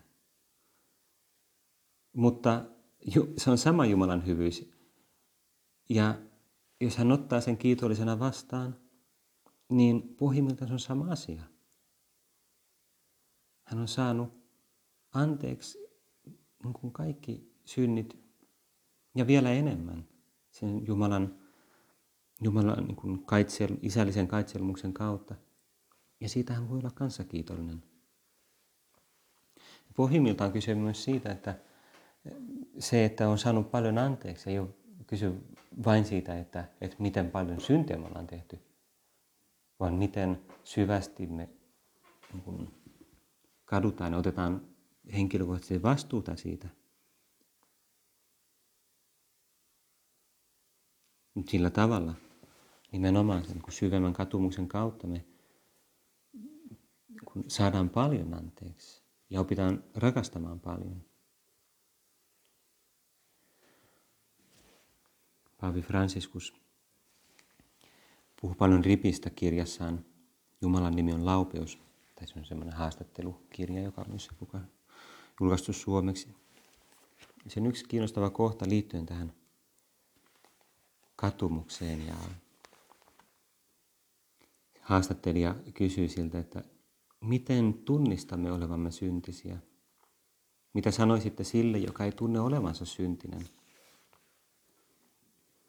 Mutta 2.12 2.64
se 3.37 3.50
on 3.50 3.58
sama 3.58 3.87
Jumalan 3.87 4.26
hyvyys. 4.26 4.70
Ja 5.88 6.14
jos 6.80 6.96
hän 6.96 7.12
ottaa 7.12 7.40
sen 7.40 7.56
kiitollisena 7.56 8.18
vastaan, 8.18 8.76
niin 9.68 10.02
pohjimmiltaan 10.16 10.68
se 10.68 10.72
on 10.72 10.80
sama 10.80 11.12
asia. 11.12 11.42
Hän 13.64 13.81
on 13.81 13.88
saanut 13.88 14.33
anteeksi 15.12 15.79
niin 16.64 16.72
kuin 16.72 16.92
kaikki 16.92 17.53
synnit 17.64 18.18
ja 19.14 19.27
vielä 19.27 19.50
enemmän 19.50 20.09
sen 20.50 20.87
Jumalan 20.87 21.44
Jumalan 22.42 22.85
niin 22.85 22.96
kuin 22.96 23.24
kaitsel, 23.24 23.77
isällisen 23.83 24.29
kaitselmuksen 24.29 24.92
kautta. 24.92 25.35
Ja 26.20 26.29
siitä 26.29 26.55
hän 26.55 26.68
voi 26.68 26.79
olla 26.79 26.90
kanssa 26.90 27.24
kiitollinen. 27.24 27.83
Pohjimmiltaan 29.96 30.53
kyse 30.53 30.74
myös 30.74 31.05
siitä, 31.05 31.33
että 31.33 31.59
se, 32.79 33.05
että 33.05 33.29
on 33.29 33.38
saanut 33.38 33.70
paljon 33.70 33.98
anteeksi, 33.98 34.50
ei 34.50 34.59
ole 34.59 34.68
kysy 35.07 35.33
vain 35.85 36.05
siitä, 36.05 36.38
että, 36.38 36.68
että 36.81 36.96
miten 36.98 37.31
paljon 37.31 37.61
syntejä 37.61 37.98
me 37.98 38.07
ollaan 38.07 38.27
tehty, 38.27 38.59
vaan 39.81 39.94
miten 39.94 40.40
syvästi 40.64 41.27
me 41.27 41.48
niin 42.33 42.42
kuin, 42.42 42.83
kadutaan 43.64 44.12
ja 44.12 44.18
otetaan 44.18 44.68
henkilökohtaisesti 45.12 45.83
vastuuta 45.83 46.37
siitä. 46.37 46.68
Sillä 51.48 51.70
tavalla, 51.70 52.14
nimenomaan 52.92 53.44
sen 53.44 53.62
syvemmän 53.68 54.12
katumuksen 54.12 54.68
kautta 54.68 55.07
me 55.07 55.24
kun 57.24 57.44
saadaan 57.48 57.90
paljon 57.90 58.35
anteeksi 58.35 59.03
ja 59.31 59.40
opitaan 59.40 59.85
rakastamaan 59.94 60.61
paljon. 60.61 61.05
Paavi 65.61 65.83
Franciscus 65.83 66.55
puhuu 68.40 68.55
paljon 68.55 68.85
ripistä 68.85 69.31
kirjassaan 69.31 70.05
Jumalan 70.61 70.96
nimi 70.96 71.12
on 71.12 71.27
laupeus. 71.27 71.79
Tai 72.14 72.27
se 72.27 72.38
on 72.38 72.44
semmoinen 72.44 72.77
haastattelukirja, 72.77 73.83
joka 73.83 74.00
on 74.00 74.11
myös 74.11 74.31
julkaistu 75.40 75.72
suomeksi. 75.72 76.29
Sen 77.48 77.66
yksi 77.66 77.85
kiinnostava 77.88 78.31
kohta 78.31 78.64
liittyen 78.68 79.07
tähän 79.07 79.33
katumukseen 81.16 82.07
ja 82.07 82.14
haastattelija 84.81 85.55
kysyi 85.74 86.09
siltä, 86.09 86.38
että 86.38 86.64
miten 87.20 87.74
tunnistamme 87.74 88.53
olevamme 88.53 88.90
syntisiä? 88.90 89.59
Mitä 90.72 90.90
sanoisitte 90.90 91.44
sille, 91.44 91.79
joka 91.79 92.05
ei 92.05 92.12
tunne 92.12 92.40
olevansa 92.40 92.85
syntinen? 92.85 93.48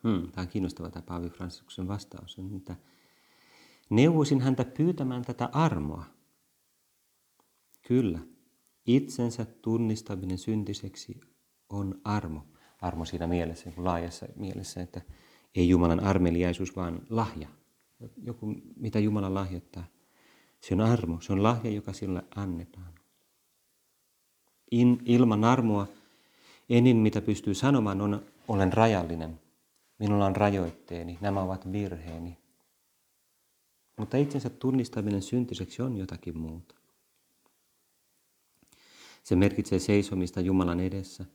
Hmm, 0.03 0.31
tämä 0.31 0.41
on 0.41 0.47
kiinnostava 0.47 0.89
tämä 0.89 1.03
Paavi 1.05 1.29
Franciscuksen 1.29 1.87
vastaus. 1.87 2.37
Että 2.57 2.75
neuvoisin 3.89 4.41
häntä 4.41 4.65
pyytämään 4.65 5.21
tätä 5.21 5.49
armoa. 5.51 6.14
Kyllä, 7.87 8.19
itsensä 8.85 9.45
tunnistaminen 9.45 10.37
syntiseksi 10.37 11.21
on 11.69 12.01
armo. 12.03 12.41
Armo 12.81 13.05
siinä 13.05 13.27
mielessä, 13.27 13.69
niin 13.69 13.83
laajassa 13.83 14.25
mielessä, 14.35 14.81
että 14.81 15.01
ei 15.55 15.69
Jumalan 15.69 15.99
armeliaisuus, 15.99 16.75
vaan 16.75 17.01
lahja. 17.09 17.47
Joku, 18.23 18.55
mitä 18.75 18.99
Jumala 18.99 19.33
lahjoittaa. 19.33 19.83
Se 20.61 20.73
on 20.73 20.81
armo, 20.81 21.21
se 21.21 21.33
on 21.33 21.43
lahja, 21.43 21.71
joka 21.71 21.93
sinulle 21.93 22.23
annetaan. 22.35 22.93
In, 24.71 25.01
ilman 25.05 25.43
armoa 25.43 25.87
enin, 26.69 26.97
mitä 26.97 27.21
pystyy 27.21 27.53
sanomaan, 27.53 28.01
on 28.01 28.25
olen 28.47 28.73
rajallinen. 28.73 29.39
Minulla 29.99 30.25
on 30.25 30.35
rajoitteeni, 30.35 31.17
nämä 31.21 31.41
ovat 31.41 31.71
virheeni. 31.71 32.37
Mutta 33.97 34.17
itsensä 34.17 34.49
tunnistaminen 34.49 35.21
syntiseksi 35.21 35.81
on 35.81 35.97
jotakin 35.97 36.37
muuta. 36.37 36.75
Se 39.25 39.35
merkitsee 39.35 39.79
seisomista 39.79 40.41
Jumalan 40.41 40.79
edessä, 40.79 41.25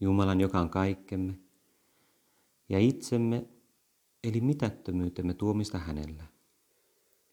Jumalan, 0.00 0.40
joka 0.40 0.60
on 0.60 0.70
kaikkemme, 0.70 1.34
ja 2.68 2.78
itsemme, 2.78 3.46
eli 4.24 4.40
mitättömyytemme 4.40 5.34
tuomista 5.34 5.78
hänellä, 5.78 6.24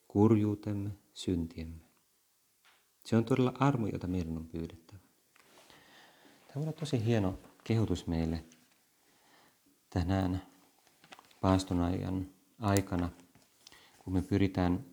kurjuutemme, 0.08 0.92
syntiemme. 1.14 1.82
Se 3.06 3.18
on 3.18 3.26
todella 3.26 3.54
armo, 3.60 3.88
jota 3.88 4.08
meidän 4.08 4.38
on 4.38 4.48
pyydettävä. 4.48 5.00
Tämä 6.54 6.66
on 6.68 6.74
tosi 6.74 7.06
hieno 7.06 7.40
kehotus 7.64 8.08
meille 8.08 8.44
tänään 9.90 10.42
paaston 11.42 11.80
ajan 11.80 12.30
aikana, 12.60 13.10
kun 14.00 14.14
me 14.14 14.22
pyritään 14.22 14.86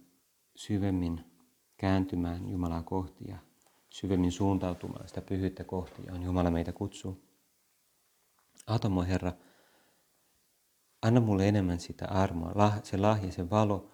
syvemmin 0.57 1.25
kääntymään 1.77 2.51
Jumalaa 2.51 2.83
kohti 2.83 3.25
ja 3.29 3.52
syvemmin 3.93 4.33
suuntautumaan 4.33 5.09
sitä 5.09 5.23
pyhyyttä 5.23 5.65
kohti, 5.65 6.03
johon 6.07 6.23
Jumala 6.23 6.51
meitä 6.51 6.73
kutsuu. 6.73 7.23
Atomo 8.67 9.03
Herra, 9.03 9.33
anna 11.03 11.21
mulle 11.21 11.49
enemmän 11.49 11.81
sitä 11.81 12.09
armoa, 12.09 12.73
se 12.83 12.97
lahja, 12.97 13.33
se 13.33 13.51
valo, 13.51 13.89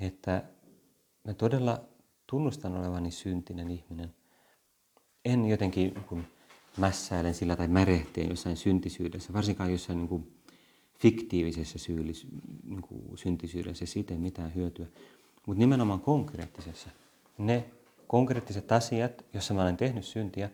että 0.00 0.42
mä 1.24 1.34
todella 1.34 1.84
tunnustan 2.26 2.76
olevani 2.76 3.10
syntinen 3.10 3.70
ihminen. 3.70 4.14
En 5.24 5.46
jotenkin 5.46 5.94
kun 5.94 6.24
mässäilen 6.76 7.34
sillä 7.34 7.56
tai 7.56 7.68
märehteen 7.68 8.30
jossain 8.30 8.56
syntisyydessä, 8.56 9.32
varsinkaan 9.32 9.72
jossain 9.72 9.98
niin 9.98 10.08
kuin 10.08 10.40
fiktiivisessä 10.98 11.78
syyllis, 11.78 12.26
niin 12.64 12.82
kuin 12.82 13.18
syntisyydessä, 13.18 13.86
siitä 13.86 14.14
ei 14.14 14.20
mitään 14.20 14.54
hyötyä. 14.54 14.86
Mutta 15.46 15.58
nimenomaan 15.58 16.00
konkreettisessa. 16.00 16.90
Ne 17.38 17.70
konkreettiset 18.06 18.72
asiat, 18.72 19.24
joissa 19.32 19.54
mä 19.54 19.62
olen 19.62 19.76
tehnyt 19.76 20.04
syntiä, 20.04 20.50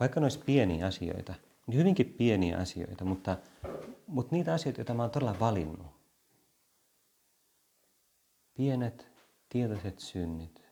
vaikka 0.00 0.20
ne 0.20 0.24
olisi 0.24 0.38
pieniä 0.46 0.86
asioita, 0.86 1.34
niin 1.66 1.78
hyvinkin 1.78 2.14
pieniä 2.18 2.58
asioita, 2.58 3.04
mutta, 3.04 3.38
mutta 4.06 4.36
niitä 4.36 4.54
asioita, 4.54 4.80
joita 4.80 4.94
mä 4.94 5.02
olen 5.02 5.10
todella 5.10 5.40
valinnut. 5.40 5.86
Pienet, 8.54 9.08
tietoiset 9.48 9.98
synnit. 9.98 10.62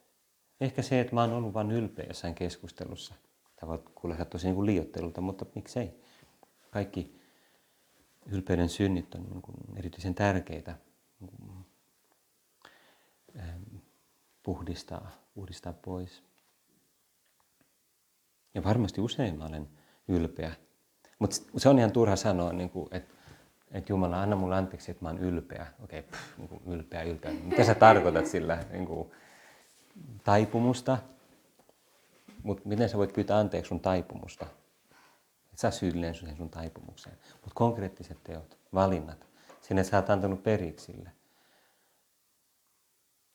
Ehkä 0.61 0.83
se, 0.83 1.01
että 1.01 1.15
mä 1.15 1.21
oon 1.21 1.33
ollut 1.33 1.55
vain 1.55 1.71
ylpeä 1.71 2.07
jossain 2.09 2.35
keskustelussa. 2.35 3.15
Tämä 3.61 3.79
kuulostaa 3.95 4.27
tosi 4.27 4.47
niin 4.47 4.55
kuin 4.55 4.67
liiottelulta, 4.67 5.21
mutta 5.21 5.47
miksei. 5.55 6.01
Kaikki 6.71 7.21
ylpeyden 8.27 8.69
synnit 8.69 9.15
on 9.15 9.23
niin 9.23 9.43
kuin 9.43 9.57
erityisen 9.77 10.15
tärkeitä 10.15 10.77
niin 11.21 11.64
puhdistaa, 14.45 15.11
puhdistaa 15.35 15.73
pois. 15.73 16.23
Ja 18.55 18.65
varmasti 18.65 19.01
usein 19.01 19.39
mä 19.39 19.45
olen 19.45 19.69
ylpeä. 20.09 20.53
Mutta 21.19 21.37
se 21.57 21.69
on 21.69 21.79
ihan 21.79 21.93
turha 21.93 22.17
sanoa, 22.17 22.53
niin 22.53 22.71
kuin, 22.71 22.89
että, 22.91 23.15
että 23.73 23.93
Jumala, 23.93 24.23
anna 24.23 24.37
mulle 24.37 24.57
anteeksi, 24.57 24.91
että 24.91 25.05
mä 25.05 25.09
oon 25.09 25.19
ylpeä. 25.19 25.67
Okei, 25.85 26.01
okay, 26.01 26.21
niin 26.39 26.63
ylpeä, 26.67 27.03
ylpeä. 27.03 27.33
Mitä 27.33 27.65
sä 27.65 27.75
tarkoitat 27.75 28.27
sillä? 28.27 28.65
Niin 28.71 28.87
kuin, 28.87 29.11
taipumusta. 30.25 30.99
Mutta 32.43 32.69
miten 32.69 32.89
sä 32.89 32.99
voit 32.99 33.13
pyytää 33.13 33.39
anteeksi 33.39 33.69
sun 33.69 33.81
taipumusta? 33.81 34.47
Et 35.53 35.59
sä 35.59 35.71
syyllinen 35.71 36.37
sun 36.37 36.51
taipumukseen. 36.51 37.17
Mutta 37.33 37.55
konkreettiset 37.55 38.19
teot, 38.25 38.59
valinnat, 38.75 39.27
sinne 39.61 39.85
sä 39.85 39.97
oot 39.97 40.11
antanut 40.11 40.43
periksi 40.43 40.93
sille. 40.93 41.11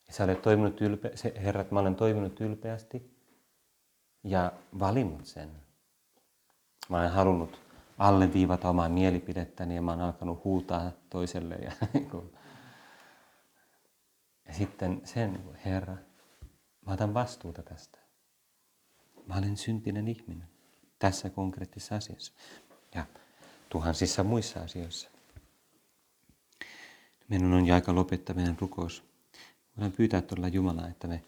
Ja 0.10 0.13
sä 0.15 0.24
olet 0.24 0.41
toiminut 0.41 0.82
ylpe- 0.82 1.17
se, 1.17 1.34
Herra, 1.36 1.62
että 1.62 1.74
mä 1.74 1.80
olen 1.80 1.95
toiminut 1.95 2.41
ylpeästi 2.41 3.17
ja 4.24 4.52
valinnut 4.80 5.26
sen. 5.26 5.50
Mä 6.89 6.98
olen 6.98 7.12
halunnut 7.12 7.62
alleviivata 7.98 8.69
omaa 8.69 8.89
mielipidettäni 8.89 9.76
ja 9.76 9.82
mä 9.82 9.91
olen 9.91 10.06
alkanut 10.06 10.43
huutaa 10.43 10.91
toiselle. 11.10 11.56
Ja, 11.56 11.72
ja 14.48 14.54
sitten 14.54 15.02
sen, 15.04 15.43
Herra, 15.65 15.98
mä 16.86 16.93
otan 16.93 17.13
vastuuta 17.13 17.63
tästä. 17.63 18.00
Mä 19.26 19.38
olen 19.38 19.58
syntinen 19.58 20.08
ihminen 20.08 20.48
tässä 21.00 21.30
konkreettisessa 21.30 21.95
asiassa 21.95 22.34
ja 22.95 23.06
tuhansissa 23.69 24.24
muissa 24.24 24.60
asioissa. 24.60 25.10
Meidän 27.28 27.54
on 27.54 27.72
aika 27.72 27.95
lopettaa 27.95 28.36
meidän 28.36 28.58
rukous. 28.60 29.09
Voidaan 29.80 29.98
pyytää 29.98 30.22
todella 30.22 30.48
Jumalaa, 30.48 30.88
että 30.88 31.08
me 31.08 31.24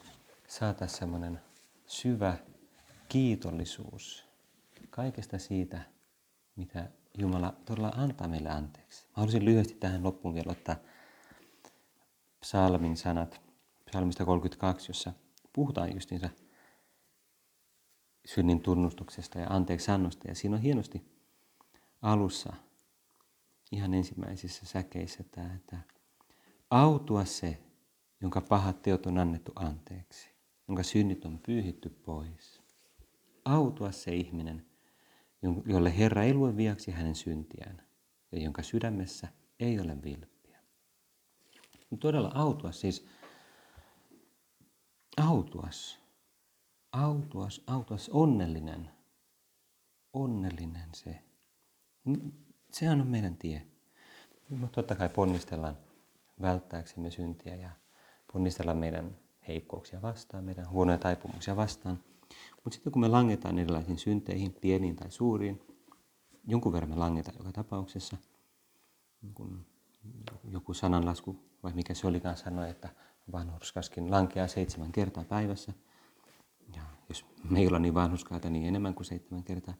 saataisiin 0.47 0.99
semmoinen 0.99 1.41
syvä 1.87 2.37
kiitollisuus 3.09 4.25
kaikesta 4.89 5.37
siitä, 5.39 5.81
mitä 6.55 6.91
Jumala 7.17 7.53
todella 7.65 7.91
antaa 7.95 8.27
meille 8.27 8.49
anteeksi. 8.49 9.03
Mä 9.03 9.11
haluaisin 9.13 9.45
lyhyesti 9.45 9.73
tähän 9.73 10.03
loppuun 10.03 10.33
vielä 10.35 10.51
ottaa 10.51 10.75
psalmin 12.41 12.97
sanat, 12.97 13.41
psalmista 13.85 14.25
32, 14.25 14.89
jossa 14.89 15.13
puhutaan 15.53 15.93
justiinsa 15.93 16.29
synnin 18.25 18.61
tunnustuksesta 18.61 19.39
ja 19.39 19.47
anteeksi 19.49 19.91
annosta. 19.91 20.27
Ja 20.27 20.35
siinä 20.35 20.55
on 20.55 20.61
hienosti 20.61 21.05
alussa, 22.01 22.53
ihan 23.71 23.93
ensimmäisissä 23.93 24.65
säkeissä 24.65 25.23
tämä, 25.23 25.53
että 25.53 25.77
autua 26.69 27.25
se, 27.25 27.57
jonka 28.21 28.41
pahat 28.41 28.81
teot 28.81 29.05
on 29.05 29.17
annettu 29.17 29.51
anteeksi, 29.55 30.29
jonka 30.67 30.83
synnit 30.83 31.25
on 31.25 31.39
pyyhitty 31.39 31.89
pois. 31.89 32.61
Autua 33.45 33.91
se 33.91 34.15
ihminen, 34.15 34.65
jolle 35.65 35.97
Herra 35.97 36.23
ei 36.23 36.33
lue 36.33 36.57
viaksi 36.57 36.91
hänen 36.91 37.15
syntiään 37.15 37.81
ja 38.31 38.39
jonka 38.39 38.63
sydämessä 38.63 39.27
ei 39.59 39.79
ole 39.79 40.03
vilppiä. 40.03 40.59
Todella 41.99 42.31
autua 42.35 42.71
siis, 42.71 43.07
autuas, 45.17 45.99
autuas, 46.91 47.63
autuas, 47.67 48.09
onnellinen, 48.09 48.89
onnellinen 50.13 50.89
se. 50.93 51.23
Sehän 52.71 53.01
on 53.01 53.07
meidän 53.07 53.37
tie. 53.37 53.67
Me 54.49 54.67
totta 54.67 54.95
kai 54.95 55.09
ponnistellaan 55.09 55.77
välttääksemme 56.41 57.11
syntiä 57.11 57.55
ja 57.55 57.69
ponnistellaan 58.33 58.77
meidän 58.77 59.17
heikkouksia 59.47 60.01
vastaan, 60.01 60.43
meidän 60.43 60.69
huonoja 60.69 60.97
taipumuksia 60.97 61.55
vastaan– 61.55 61.99
mutta 62.63 62.75
sitten 62.75 62.93
kun 62.93 63.01
me 63.01 63.07
langetaan 63.07 63.59
erilaisiin 63.59 63.97
synteihin, 63.97 64.53
pieniin 64.53 64.95
tai 64.95 65.11
suuriin, 65.11 65.61
jonkun 66.47 66.73
verran 66.73 66.89
me 66.89 66.95
langetaan 66.95 67.37
joka 67.37 67.51
tapauksessa. 67.51 68.17
Kun 69.33 69.65
joku 70.51 70.73
sananlasku, 70.73 71.39
vai 71.63 71.73
mikä 71.73 71.93
se 71.93 72.07
olikaan 72.07 72.37
sanoi, 72.37 72.69
että 72.69 72.89
vanhurskaskin 73.31 74.11
lankeaa 74.11 74.47
seitsemän 74.47 74.91
kertaa 74.91 75.23
päivässä. 75.23 75.73
Ja 76.75 76.81
jos 77.09 77.25
me 77.49 77.59
ei 77.59 77.67
olla 77.67 77.79
niin 77.79 77.93
vanhuskaita, 77.93 78.49
niin 78.49 78.65
enemmän 78.65 78.93
kuin 78.93 79.05
seitsemän 79.05 79.43
kertaa. 79.43 79.73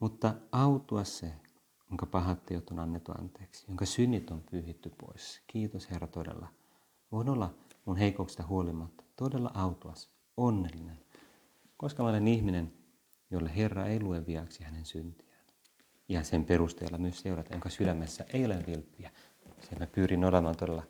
Mutta 0.00 0.34
autua 0.52 1.04
se, 1.04 1.32
jonka 1.90 2.06
pahat 2.06 2.46
teot 2.46 2.70
on 2.70 2.78
annettu 2.78 3.12
anteeksi, 3.18 3.64
jonka 3.68 3.86
synnit 3.86 4.30
on 4.30 4.42
pyyhitty 4.50 4.90
pois. 4.90 5.42
Kiitos 5.46 5.90
Herra 5.90 6.06
todella. 6.06 6.48
Voin 7.12 7.28
olla 7.28 7.54
mun 7.84 7.96
heikouksista 7.96 8.46
huolimatta 8.46 9.04
todella 9.16 9.50
autuas, 9.54 10.10
onnellinen, 10.36 10.98
koska 11.76 12.02
mä 12.02 12.08
olen 12.08 12.28
ihminen, 12.28 12.72
jolle 13.30 13.56
Herra 13.56 13.86
ei 13.86 14.00
lue 14.00 14.26
viaksi 14.26 14.64
hänen 14.64 14.84
syntiään. 14.84 15.44
Ja 16.08 16.24
sen 16.24 16.44
perusteella 16.44 16.98
myös 16.98 17.20
seurata, 17.20 17.54
jonka 17.54 17.68
sydämessä 17.68 18.24
ei 18.32 18.44
ole 18.44 18.64
vilppiä. 18.66 19.10
Sen 19.60 19.78
mä 19.78 19.86
pyrin 19.86 20.24
olemaan 20.24 20.56
todella 20.56 20.82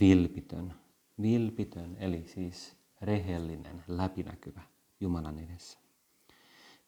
vilpitön. 0.00 0.74
Vilpitön, 1.22 1.96
eli 2.00 2.24
siis 2.26 2.76
rehellinen, 3.02 3.84
läpinäkyvä 3.88 4.60
Jumalan 5.00 5.38
edessä. 5.38 5.78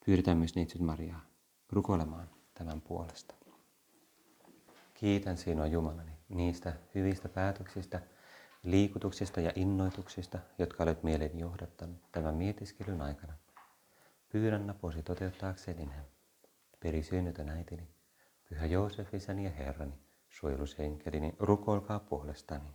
Pyydetään 0.07 0.39
myös 0.39 0.55
Neitsyt 0.55 0.81
Mariaa 0.81 1.21
rukoilemaan 1.71 2.31
tämän 2.55 2.81
puolesta. 2.81 3.35
Kiitän 4.95 5.37
sinua 5.37 5.67
Jumalani 5.67 6.13
niistä 6.29 6.77
hyvistä 6.95 7.29
päätöksistä, 7.29 8.01
liikutuksista 8.65 9.41
ja 9.41 9.53
innoituksista, 9.55 10.39
jotka 10.59 10.83
olet 10.83 11.03
mielen 11.03 11.39
johdattanut 11.39 12.13
tämän 12.13 12.35
mietiskelyn 12.35 13.01
aikana. 13.01 13.33
Pyydän 14.29 14.67
naposi 14.67 15.03
toteuttaakseni 15.03 15.87
ne. 15.87 15.95
Perisynnytön 16.81 17.49
äitini, 17.49 17.89
pyhä 18.49 18.67
Joosef 18.67 19.15
isäni 19.15 19.45
ja 19.45 19.51
Herrani, 19.51 19.95
suojelusenkelini, 20.29 21.35
rukoilkaa 21.39 21.99
puolestani. 21.99 22.75